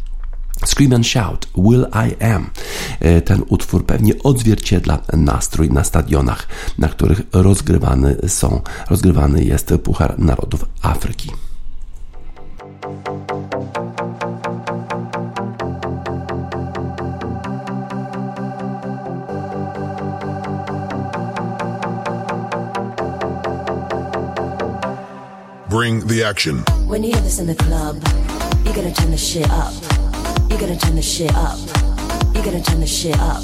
[0.66, 2.50] Scream and Shout, Will I Am.
[3.00, 6.48] E, ten utwór pewnie odzwierciedla nastrój na stadionach,
[6.78, 11.30] na których rozgrywany są, rozgrywany jest Puchar Narodów Afryki.
[25.68, 26.62] Bring the action.
[26.86, 27.96] When you hear this in the club,
[28.64, 29.93] you gotta turn the shit up.
[30.50, 31.58] You gotta turn the shit up.
[32.34, 33.42] You gotta turn the shit up.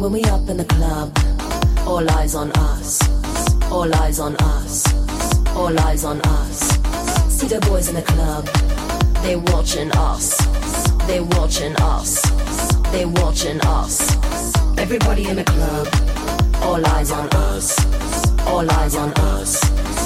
[0.00, 1.16] When we up in the club,
[1.86, 3.00] all eyes on us.
[3.70, 4.84] All eyes on us.
[5.54, 6.58] All eyes on us.
[7.28, 8.46] See the boys in the club,
[9.22, 10.36] they watching us.
[11.06, 12.20] They watching us.
[12.92, 14.00] They watching us.
[14.78, 15.86] Everybody in the club,
[16.62, 17.76] all eyes on us.
[18.46, 20.05] All eyes on us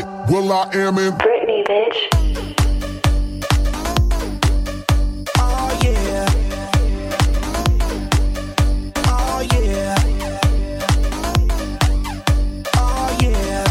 [0.41, 1.97] Will I Am in Britney, bitch.
[5.37, 6.25] Oh yeah.
[9.05, 9.95] Oh yeah.
[12.75, 13.65] Oh yeah.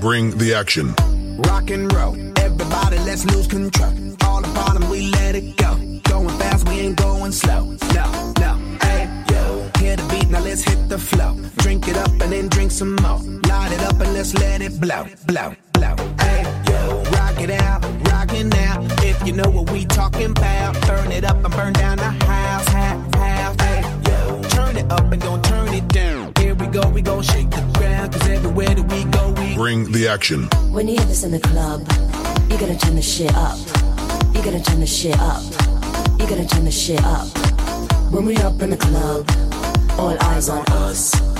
[0.00, 0.94] Bring the action.
[1.42, 2.16] Rock and roll.
[2.36, 3.92] Everybody, let's lose control.
[4.24, 5.76] All the bottom, we let it go.
[6.02, 7.76] Going fast, we ain't going slow.
[7.94, 9.70] No, no, hey, yo.
[9.78, 11.36] Hear the beat, now let's hit the flow.
[11.80, 13.20] Drink it up and then drink some more.
[13.48, 15.96] Light it up and let's let it blow, blow, blow.
[16.18, 17.02] Hey, yo.
[17.10, 18.86] Rock it out, rock it now.
[19.02, 22.68] If you know what we talking about, burn it up and burn down the house,
[22.68, 23.56] house, house.
[23.62, 24.42] Hey, yo.
[24.50, 26.34] Turn it up and don't turn it down.
[26.38, 28.12] Here we go, we gon' shake the ground.
[28.12, 30.48] Cause everywhere that we go, we Bring the action.
[30.70, 31.80] When you hear this in the club,
[32.50, 33.58] you gotta turn the shit up.
[34.34, 35.42] You gotta turn the shit up.
[36.20, 37.26] You gotta turn the shit up.
[38.12, 39.24] When we up in the club,
[39.98, 41.39] all eyes on us.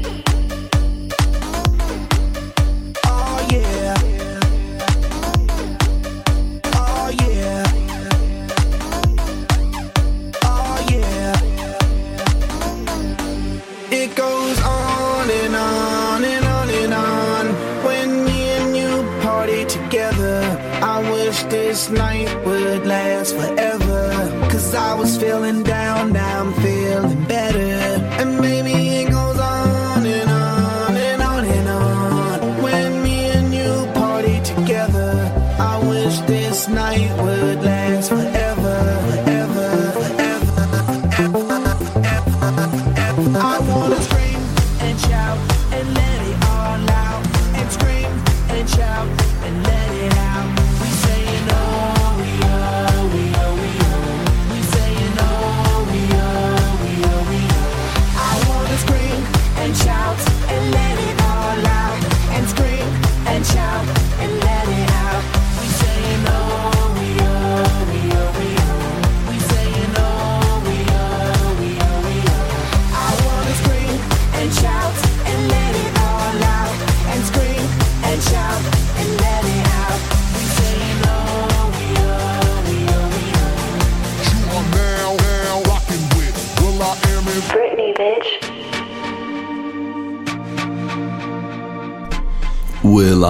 [21.81, 24.11] This night would last forever.
[24.51, 25.63] Cause I was feeling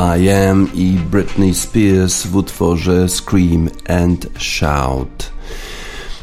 [0.02, 5.32] Will I Britney Spears w utworze Scream and Shout.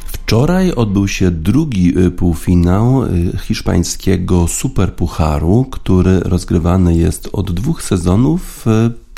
[0.06, 8.66] Wczoraj odbył się drugi y, półfinał y, hiszpańskiego Superpucharu, który rozgrywany jest od dwóch sezonów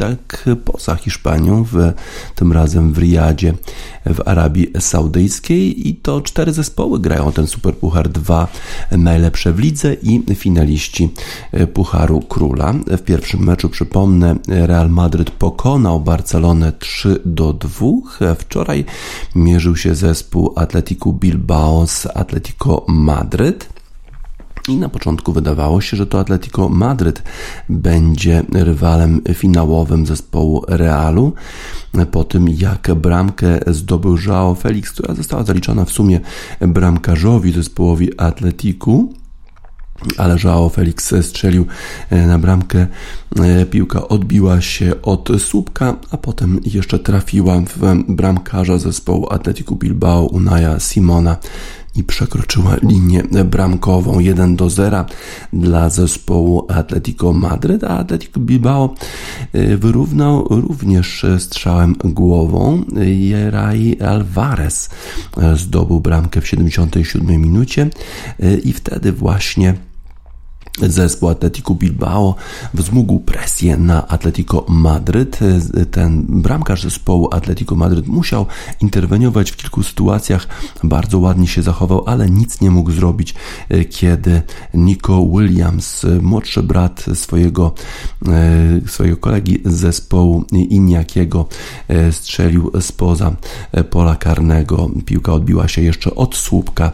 [0.01, 1.93] tak poza Hiszpanią, w,
[2.35, 3.55] tym razem w Riyadzie
[4.07, 8.49] w Arabii Saudyjskiej i to cztery zespoły grają ten Superpuchar, dwa
[8.91, 11.11] najlepsze w lidze i finaliści
[11.75, 12.75] Pucharu Króla.
[12.87, 17.71] W pierwszym meczu, przypomnę, Real Madryt pokonał Barcelonę 3 do 2.
[18.39, 18.85] Wczoraj
[19.35, 23.80] mierzył się zespół Atletico Bilbao z Atletico Madryt.
[24.71, 27.23] I na początku wydawało się, że to Atletico Madryt
[27.69, 31.33] będzie rywalem finałowym zespołu Realu.
[32.11, 36.21] Po tym jak bramkę zdobył Joao Felix, która została zaliczona w sumie
[36.61, 39.15] bramkarzowi zespołowi Atletiku,
[40.17, 41.67] ale Joao Felix strzelił
[42.11, 42.87] e, na bramkę.
[43.41, 50.25] E, piłka odbiła się od słupka, a potem jeszcze trafiła w bramkarza zespołu Atletico Bilbao
[50.25, 51.37] Unaja Simona
[51.97, 55.05] i przekroczyła linię bramkową 1 do 0
[55.53, 58.95] dla zespołu Atletico Madryt, a Atletico Bilbao
[59.55, 62.85] y, wyrównał również strzałem głową.
[63.07, 64.91] Jerai Alvarez
[65.55, 67.91] zdobył bramkę w 77 minucie
[68.43, 69.75] y, i wtedy właśnie
[70.79, 72.35] Zespół Atletico Bilbao
[72.75, 75.39] wzmógł presję na Atletico Madryt.
[75.91, 78.47] Ten bramkarz zespołu Atletico Madryt musiał
[78.81, 80.47] interweniować w kilku sytuacjach.
[80.85, 83.35] Bardzo ładnie się zachował, ale nic nie mógł zrobić,
[83.91, 84.43] kiedy
[84.75, 87.75] Nico Williams, młodszy brat swojego,
[88.87, 91.47] swojego kolegi z zespołu Iniakiego,
[92.11, 93.37] strzelił spoza
[93.91, 94.91] pola karnego.
[95.07, 96.93] Piłka odbiła się jeszcze od słupka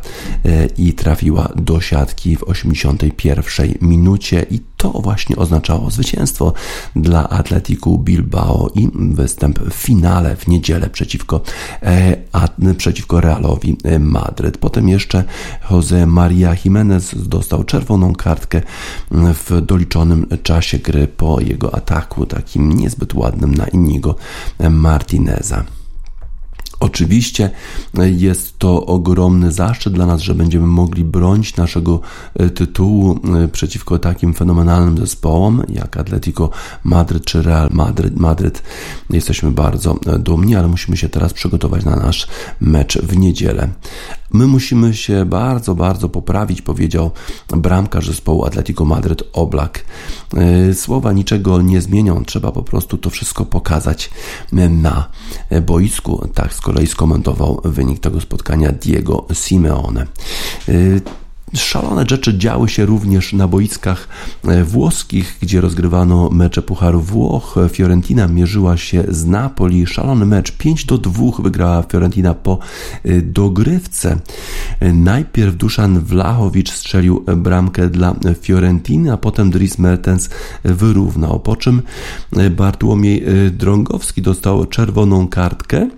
[0.79, 6.53] i trafiła do siatki w 81 minucie i to właśnie oznaczało zwycięstwo
[6.97, 11.41] dla Atletiku Bilbao i występ w finale w niedzielę przeciwko,
[11.83, 14.59] e, a, przeciwko Realowi Madryt.
[14.59, 15.25] Potem jeszcze
[15.71, 18.63] Jose Maria Jimenez dostał czerwoną kartkę
[19.11, 24.15] w doliczonym czasie gry po jego ataku, takim niezbyt ładnym na Inigo
[24.71, 25.65] Martineza.
[26.81, 27.51] Oczywiście
[27.95, 32.01] jest to ogromny zaszczyt dla nas, że będziemy mogli bronić naszego
[32.35, 36.51] e, tytułu e, przeciwko takim fenomenalnym zespołom jak Atletico
[36.85, 38.17] Madryt czy Real Madryt.
[38.17, 38.63] Madryt.
[39.11, 42.27] Jesteśmy bardzo e, dumni, ale musimy się teraz przygotować na nasz
[42.61, 43.69] mecz w niedzielę.
[44.33, 47.11] My musimy się bardzo, bardzo poprawić, powiedział
[47.49, 49.85] bramkarz zespołu Atletico Madryt Oblak.
[50.75, 54.11] Słowa niczego nie zmienią, trzeba po prostu to wszystko pokazać
[54.53, 55.09] na
[55.63, 56.29] boisku.
[56.35, 60.07] Tak kolei skomentował wynik tego spotkania Diego Simeone.
[60.69, 61.01] Y,
[61.55, 64.09] szalone rzeczy działy się również na boiskach
[64.45, 67.55] e, włoskich, gdzie rozgrywano mecze Pucharu Włoch.
[67.73, 69.87] Fiorentina mierzyła się z Napoli.
[69.87, 72.59] Szalony mecz 5 do 2 wygrała Fiorentina po
[73.05, 74.17] e, dogrywce.
[74.81, 80.31] E, najpierw Duszan Wlachowicz strzelił bramkę dla Fiorentiny, a potem Dries Mertens
[80.65, 81.41] wyrównał.
[81.41, 81.83] Po czym
[82.51, 85.89] Bartłomiej Drągowski dostał czerwoną kartkę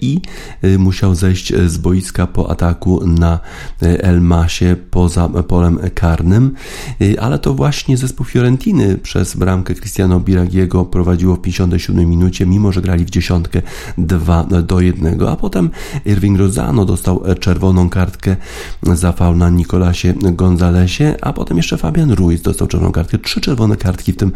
[0.00, 0.20] i
[0.64, 3.40] y, musiał zejść z boiska po ataku na
[3.82, 6.54] y, Elmasie poza polem karnym,
[7.02, 12.72] y, ale to właśnie zespół Fiorentiny przez bramkę Cristiano Biragiego prowadziło w 57 minucie, mimo
[12.72, 13.62] że grali w dziesiątkę
[13.98, 15.70] 2 do 1, a potem
[16.04, 18.36] Irving Rozano dostał czerwoną kartkę
[18.82, 23.76] za faul na Nicolasie Gonzalesie, a potem jeszcze Fabian Ruiz dostał czerwoną kartkę, trzy czerwone
[23.76, 24.32] kartki w tym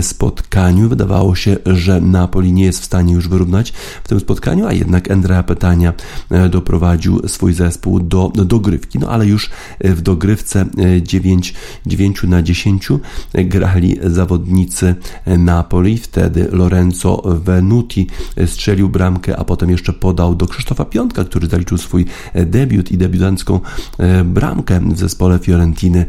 [0.00, 0.88] spotkaniu.
[0.88, 3.72] Wydawało się, że Napoli nie jest w stanie już wyrównać
[4.04, 5.92] w tym spotkaniu, spotkaniu, a jednak Andrea Pytania
[6.30, 8.98] e, doprowadził swój zespół do dogrywki.
[8.98, 9.50] No ale już
[9.80, 10.66] w dogrywce
[11.02, 11.54] 9,
[11.86, 12.88] e, 9 na 10
[13.34, 14.94] grali zawodnicy
[15.38, 15.98] Napoli.
[15.98, 18.06] Wtedy Lorenzo Venuti
[18.46, 23.60] strzelił bramkę, a potem jeszcze podał do Krzysztofa Piątka, który zaliczył swój debiut i debiutancką
[23.98, 26.06] e, bramkę w zespole Fiorentiny,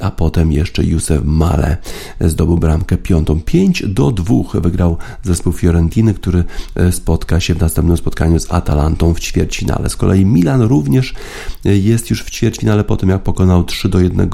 [0.00, 1.76] a potem jeszcze Józef Male
[2.20, 3.40] zdobył bramkę piątą.
[3.40, 6.44] 5 do 2 wygrał zespół Fiorentiny, który
[6.90, 9.90] spotka się w następnym następnym spotkaniu z Atalantą w ćwierćfinale.
[9.90, 11.14] Z kolei Milan również
[11.64, 14.30] e, jest już w ćwierćfinale po tym, jak pokonał 3 do 1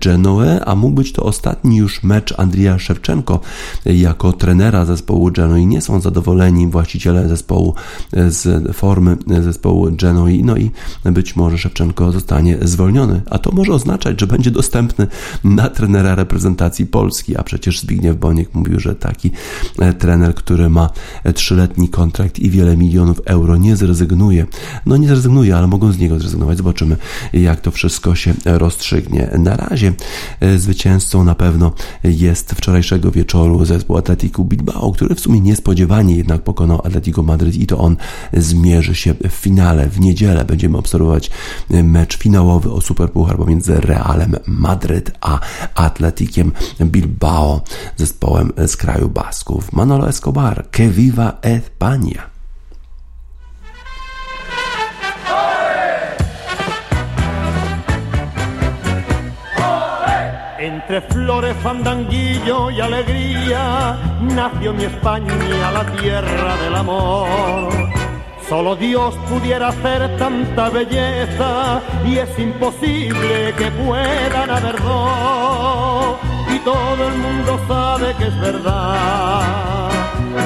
[0.00, 3.40] Genoe, a mógł być to ostatni już mecz Andrija Szewczenko
[3.86, 5.66] e, jako trenera zespołu Genoi.
[5.66, 7.74] Nie są zadowoleni właściciele zespołu
[8.12, 10.70] e, z formy zespołu Genoi, no i
[11.04, 15.06] być może Szewczenko zostanie zwolniony, a to może oznaczać, że będzie dostępny
[15.44, 19.30] na trenera reprezentacji Polski, a przecież Zbigniew Boniek mówił, że taki
[19.98, 20.90] trener, który ma
[21.34, 24.46] trzyletni kontrakt i wiele milionów euro nie zrezygnuje.
[24.86, 26.58] No nie zrezygnuje, ale mogą z niego zrezygnować.
[26.58, 26.96] Zobaczymy,
[27.32, 29.30] jak to wszystko się rozstrzygnie.
[29.38, 29.92] Na razie
[30.56, 31.72] zwycięzcą na pewno
[32.04, 37.66] jest wczorajszego wieczoru zespół Atletico Bilbao, który w sumie niespodziewanie jednak pokonał Atletico Madryt i
[37.66, 37.96] to on
[38.32, 39.88] zmierzy się w finale.
[39.88, 41.30] W niedzielę będziemy obserwować
[41.70, 45.40] mecz finałowy o Superpuchar pomiędzy Realem Madryt a
[45.74, 47.62] Atletikiem Bilbao,
[47.96, 49.72] zespołem z kraju Basków.
[49.72, 52.33] Manolo Escobar, que viva España.
[61.02, 65.34] Flores, fandanguillo y alegría nació mi España,
[65.72, 67.68] la tierra del amor.
[68.48, 76.16] Solo Dios pudiera hacer tanta belleza y es imposible que puedan haber dos.
[76.54, 79.90] Y todo el mundo sabe que es verdad.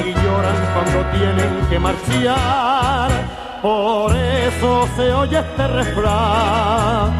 [0.07, 3.11] Y lloran cuando tienen que marchar.
[3.61, 7.13] Por eso se oye este refrán.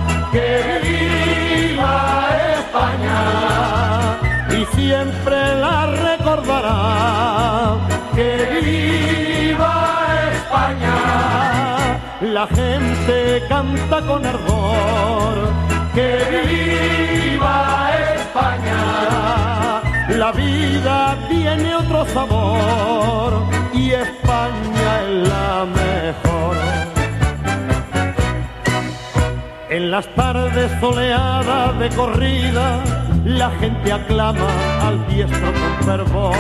[4.51, 7.77] Y siempre la recordará.
[8.15, 9.75] Que viva
[10.33, 10.97] España,
[12.21, 15.37] la gente canta con ardor.
[15.95, 16.11] Que
[16.49, 18.83] viva España,
[20.17, 23.33] la vida tiene otro sabor
[23.73, 26.78] y España es la mejor.
[29.71, 32.83] En las tardes soleadas de corrida,
[33.25, 34.49] la gente aclama
[34.81, 36.35] al diestro con fervor.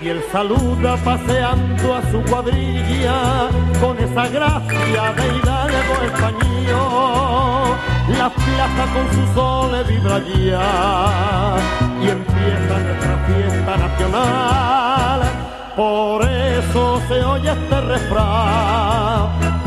[0.00, 3.48] Y él saluda paseando a su cuadrilla
[3.80, 7.76] con esa gracia de hidalgo español.
[8.18, 11.56] La plaza con su sol vibra ya
[12.02, 15.20] y empieza nuestra fiesta nacional.
[15.76, 19.58] Por eso se oye este refrán.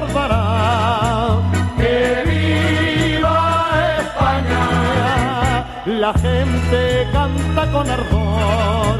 [0.00, 1.38] Recordará.
[1.76, 8.98] Que viva España, la gente canta con ardor.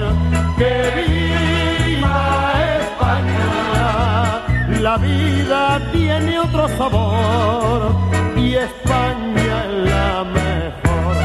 [0.58, 4.42] Que viva España,
[4.80, 7.94] la vida tiene otro sabor
[8.36, 11.16] y España es la mejor.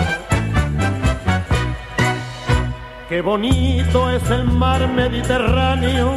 [3.10, 6.16] Qué bonito es el mar Mediterráneo,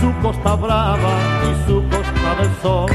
[0.00, 1.14] su costa brava
[1.48, 2.90] y su costa del sol.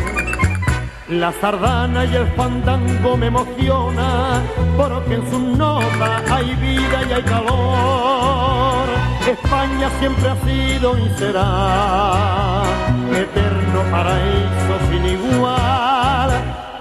[1.09, 4.41] La sardana y el fandango me emociona,
[4.75, 8.87] porque en su nota hay vida y hay calor.
[9.27, 12.63] España siempre ha sido y será
[13.11, 16.29] eterno paraíso sin igual.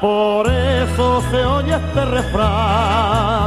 [0.01, 3.44] Por eso se oye este refrán.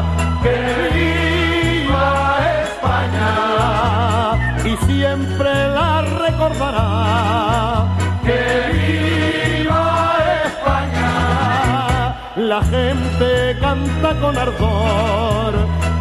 [12.58, 15.53] La gente canta con ardor.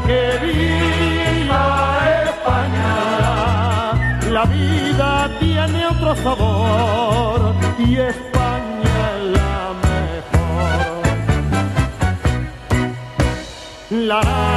[0.07, 1.64] Que viva
[2.28, 2.94] España,
[4.36, 5.09] la vida
[5.40, 10.86] tiene otro sabor y España es la mejor.
[14.12, 14.55] La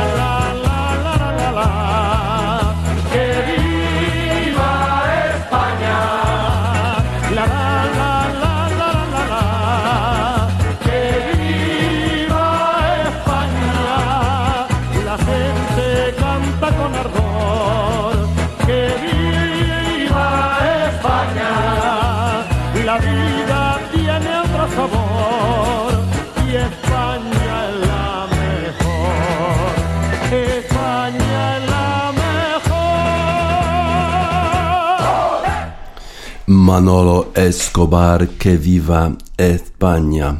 [36.69, 40.39] Manolo Escobar, que viva España.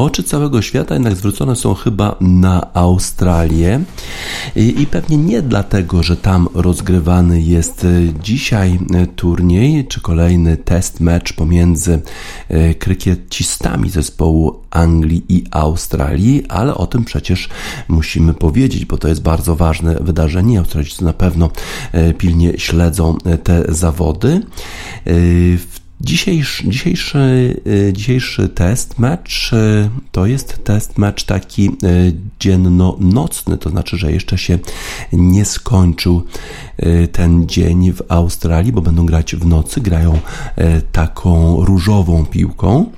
[0.00, 3.80] Oczy całego świata jednak zwrócone są chyba na Australię
[4.56, 7.86] i, i pewnie nie dlatego, że tam rozgrywany jest
[8.22, 8.78] dzisiaj
[9.16, 12.00] turniej, czy kolejny test mecz pomiędzy
[12.48, 17.48] e, krykiecistami zespołu Anglii i Australii, ale o tym przecież
[17.88, 20.58] musimy powiedzieć, bo to jest bardzo ważne wydarzenie.
[20.58, 21.50] Australijczycy na pewno
[21.92, 24.42] e, pilnie śledzą e, te zawody.
[25.56, 27.60] W Dzisiejszy, dzisiejszy,
[27.92, 29.50] dzisiejszy test mecz
[30.12, 31.70] to jest test mecz taki
[32.40, 34.58] dzienno-nocny, to znaczy, że jeszcze się
[35.12, 36.22] nie skończył
[37.12, 40.18] ten dzień w Australii, bo będą grać w nocy, grają
[40.92, 42.90] taką różową piłką.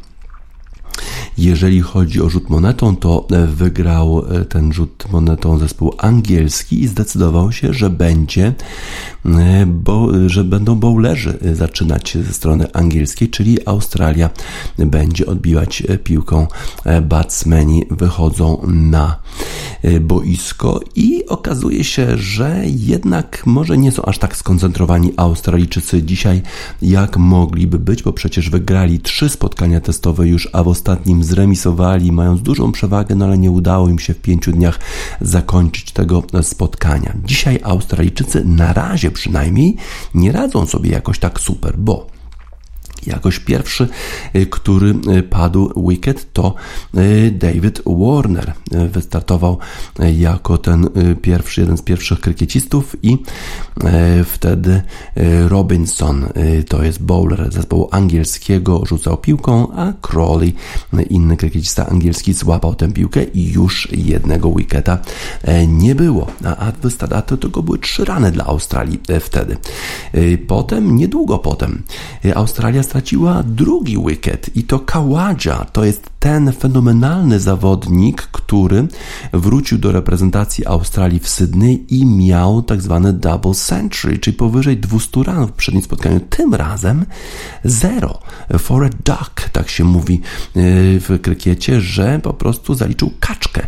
[1.38, 7.52] Jeżeli chodzi o rzut monetą, to wygrał e, ten rzut monetą zespół angielski i zdecydował
[7.52, 8.54] się, że będzie,
[9.26, 14.30] e, bo, że będą bowlerzy zaczynać ze strony angielskiej, czyli Australia
[14.78, 16.46] będzie odbiwać piłką,
[17.02, 19.16] batsmeni wychodzą na
[20.00, 26.42] boisko i okazuje się, że jednak może nie są aż tak skoncentrowani Australijczycy dzisiaj,
[26.82, 32.42] jak mogliby być, bo przecież wygrali trzy spotkania testowe już, a w ostatnim zremisowali, mając
[32.42, 34.80] dużą przewagę, no ale nie udało im się w pięciu dniach
[35.20, 37.14] zakończyć tego spotkania.
[37.24, 39.76] Dzisiaj Australijczycy na razie przynajmniej
[40.14, 42.11] nie radzą sobie jakoś tak super, bo
[43.06, 43.88] Jakoś pierwszy,
[44.36, 46.54] y, który y, padł wicket to
[46.96, 48.52] y, David Warner.
[48.92, 49.58] Wystartował
[50.18, 50.88] jako ten
[51.22, 53.18] pierwszy, jeden z pierwszych krykiecistów i
[54.24, 54.82] wtedy
[55.48, 56.26] Robinson,
[56.68, 60.54] to jest bowler zespołu angielskiego, rzucał piłką, a Crawley,
[61.10, 64.98] inny krykiecista angielski, złapał tę piłkę i już jednego wicketa
[65.68, 66.26] nie było.
[66.44, 66.72] A,
[67.22, 69.56] to tylko były trzy rany dla Australii wtedy.
[70.46, 71.82] Potem, niedługo potem,
[72.34, 75.64] Australia straciła drugi wicket i to Kawadża.
[75.72, 78.86] To jest ten fenomenalny zawodnik, który
[79.32, 85.22] wrócił do reprezentacji Australii w Sydney i miał tak zwane double century, czyli powyżej 200
[85.22, 86.20] ran w przednim spotkaniu.
[86.20, 87.04] Tym razem
[87.64, 88.18] zero.
[88.58, 90.20] For a duck, tak się mówi e,
[91.00, 93.66] w krykiecie, że po prostu zaliczył kaczkę,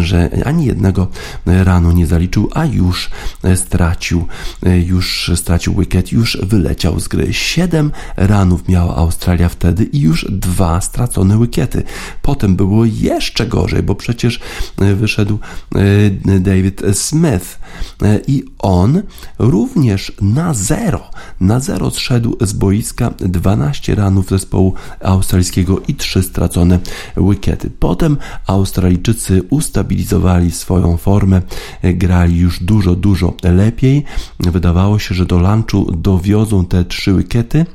[0.00, 1.08] że ani jednego
[1.46, 3.10] ranu nie zaliczył, a już
[3.54, 4.26] stracił,
[4.66, 7.32] e, już stracił wicket, już wyleciał z gry.
[7.32, 11.85] Siedem ranów miała Australia wtedy i już dwa stracone wickety.
[12.22, 14.40] Potem było jeszcze gorzej, bo przecież
[14.78, 15.38] e, wyszedł
[15.74, 17.58] e, David Smith
[18.02, 19.02] e, i on
[19.38, 21.10] również na zero,
[21.40, 24.74] na zero zszedł z boiska 12 ranów zespołu
[25.04, 26.78] australijskiego i 3 stracone
[27.16, 27.70] wickety.
[27.78, 28.16] Potem
[28.46, 31.42] Australijczycy ustabilizowali swoją formę,
[31.82, 34.04] grali już dużo, dużo lepiej.
[34.40, 37.66] Wydawało się, że do lunchu dowiozą te 3 wickety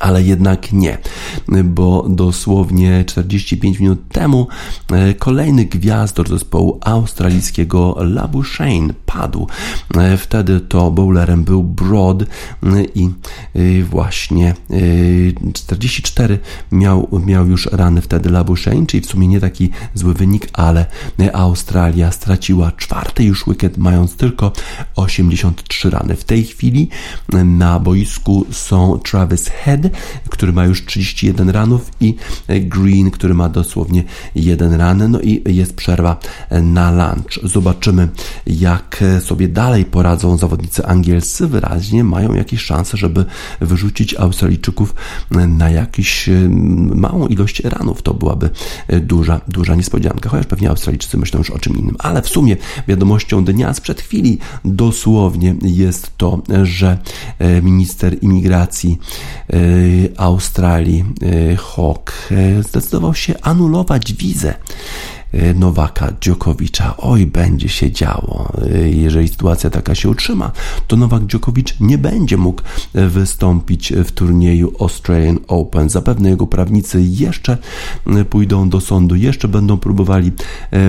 [0.00, 0.98] ale jednak nie,
[1.64, 4.48] bo dosłownie 45 minut temu
[4.92, 9.46] e, kolejny gwiazdor zespołu australijskiego Labuschagne padł.
[9.96, 12.26] E, wtedy to bowlerem był Broad e,
[12.94, 13.10] i
[13.82, 14.54] właśnie
[15.52, 16.38] 44
[16.72, 20.86] miał, miał już rany wtedy Labuschagne, czyli w sumie nie taki zły wynik, ale
[21.32, 24.52] Australia straciła czwarty już wicket, mając tylko
[24.96, 26.16] 83 rany.
[26.16, 26.88] W tej chwili
[27.44, 29.80] na boisku są Travis Head,
[30.28, 32.16] który ma już 31 ranów i
[32.48, 34.04] Green, który ma dosłownie
[34.34, 35.10] jeden ran.
[35.10, 36.16] No i jest przerwa
[36.62, 37.38] na lunch.
[37.42, 38.08] Zobaczymy,
[38.46, 41.46] jak sobie dalej poradzą zawodnicy angielscy.
[41.46, 43.24] Wyraźnie mają jakieś szanse, żeby
[43.60, 44.94] wyrzucić Australijczyków
[45.30, 46.30] na jakąś
[46.94, 48.02] małą ilość ranów.
[48.02, 48.50] To byłaby
[49.00, 51.96] duża, duża niespodzianka, chociaż pewnie Australijczycy myślą już o czym innym.
[51.98, 52.56] Ale w sumie
[52.88, 56.98] wiadomością dnia sprzed chwili dosłownie jest to, że
[57.62, 58.98] minister imigracji
[60.16, 61.04] Australii
[61.58, 62.12] Hawk
[62.60, 65.21] zdecydował się anulować wizę Y,
[65.54, 66.94] Nowaka Dziokowicza.
[66.98, 68.52] Oj, będzie się działo.
[68.74, 70.52] Y, jeżeli sytuacja taka się utrzyma,
[70.86, 72.62] to Nowak Dziokowicz nie będzie mógł
[72.96, 75.88] y, wystąpić w turnieju Australian Open.
[75.88, 77.58] Zapewne jego prawnicy jeszcze
[78.30, 80.32] pójdą do sądu, jeszcze będą próbowali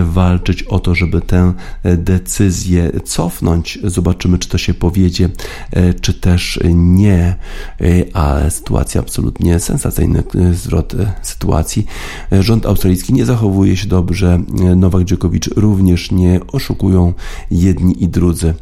[0.03, 3.79] walczyć o to, żeby tę decyzję cofnąć.
[3.83, 5.29] Zobaczymy, czy to się powiedzie,
[6.01, 7.35] czy też nie.
[8.13, 10.23] Ale sytuacja absolutnie sensacyjny
[10.53, 11.85] zwrot sytuacji.
[12.31, 14.32] Rząd australijski nie zachowuje się dobrze
[14.75, 17.13] Nowak Dżokowicz również nie oszukują
[17.51, 18.53] jedni i drudzy.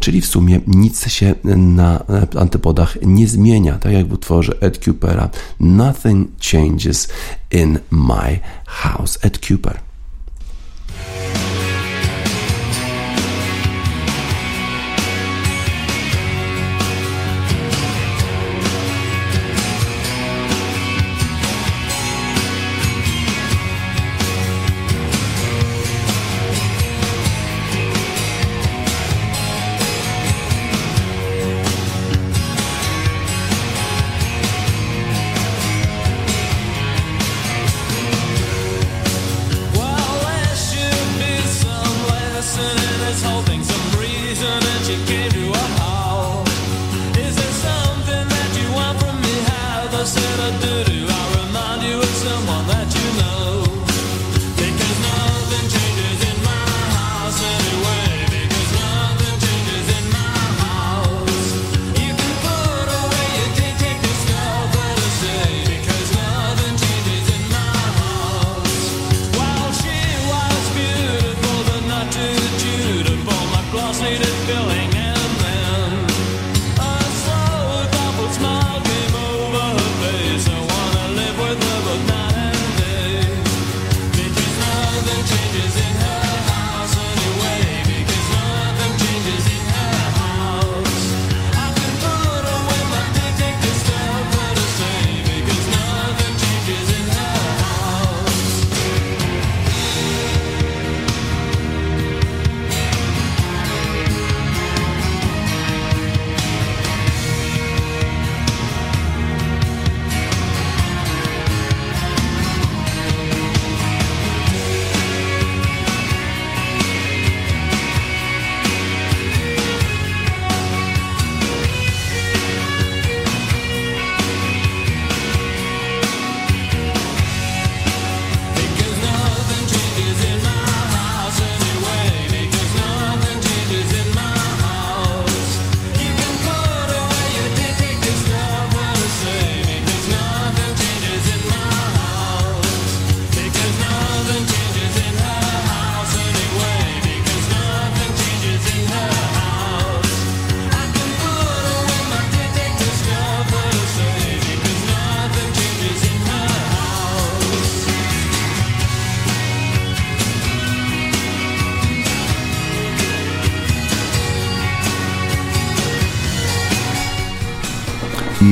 [0.00, 2.04] Czyli w sumie nic się na
[2.38, 5.30] antypodach nie zmienia, tak jak w utworze Ed Cupera.
[5.60, 7.08] Nothing changes
[7.52, 9.18] in my house.
[9.22, 9.80] Ed Cooper.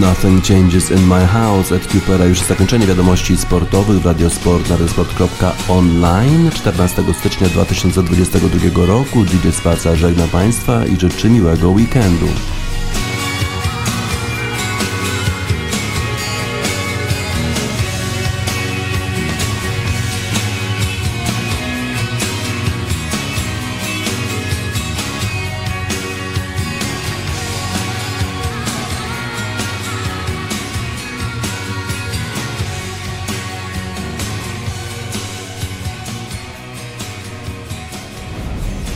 [0.04, 1.72] Nothing Changes in My House.
[1.72, 9.24] Ed Cupera już zakończenie wiadomości sportowych w Radiosport na radiosport.online 14 stycznia 2022 roku.
[9.24, 12.26] DJ Spaca żegna Państwa i życzy miłego weekendu.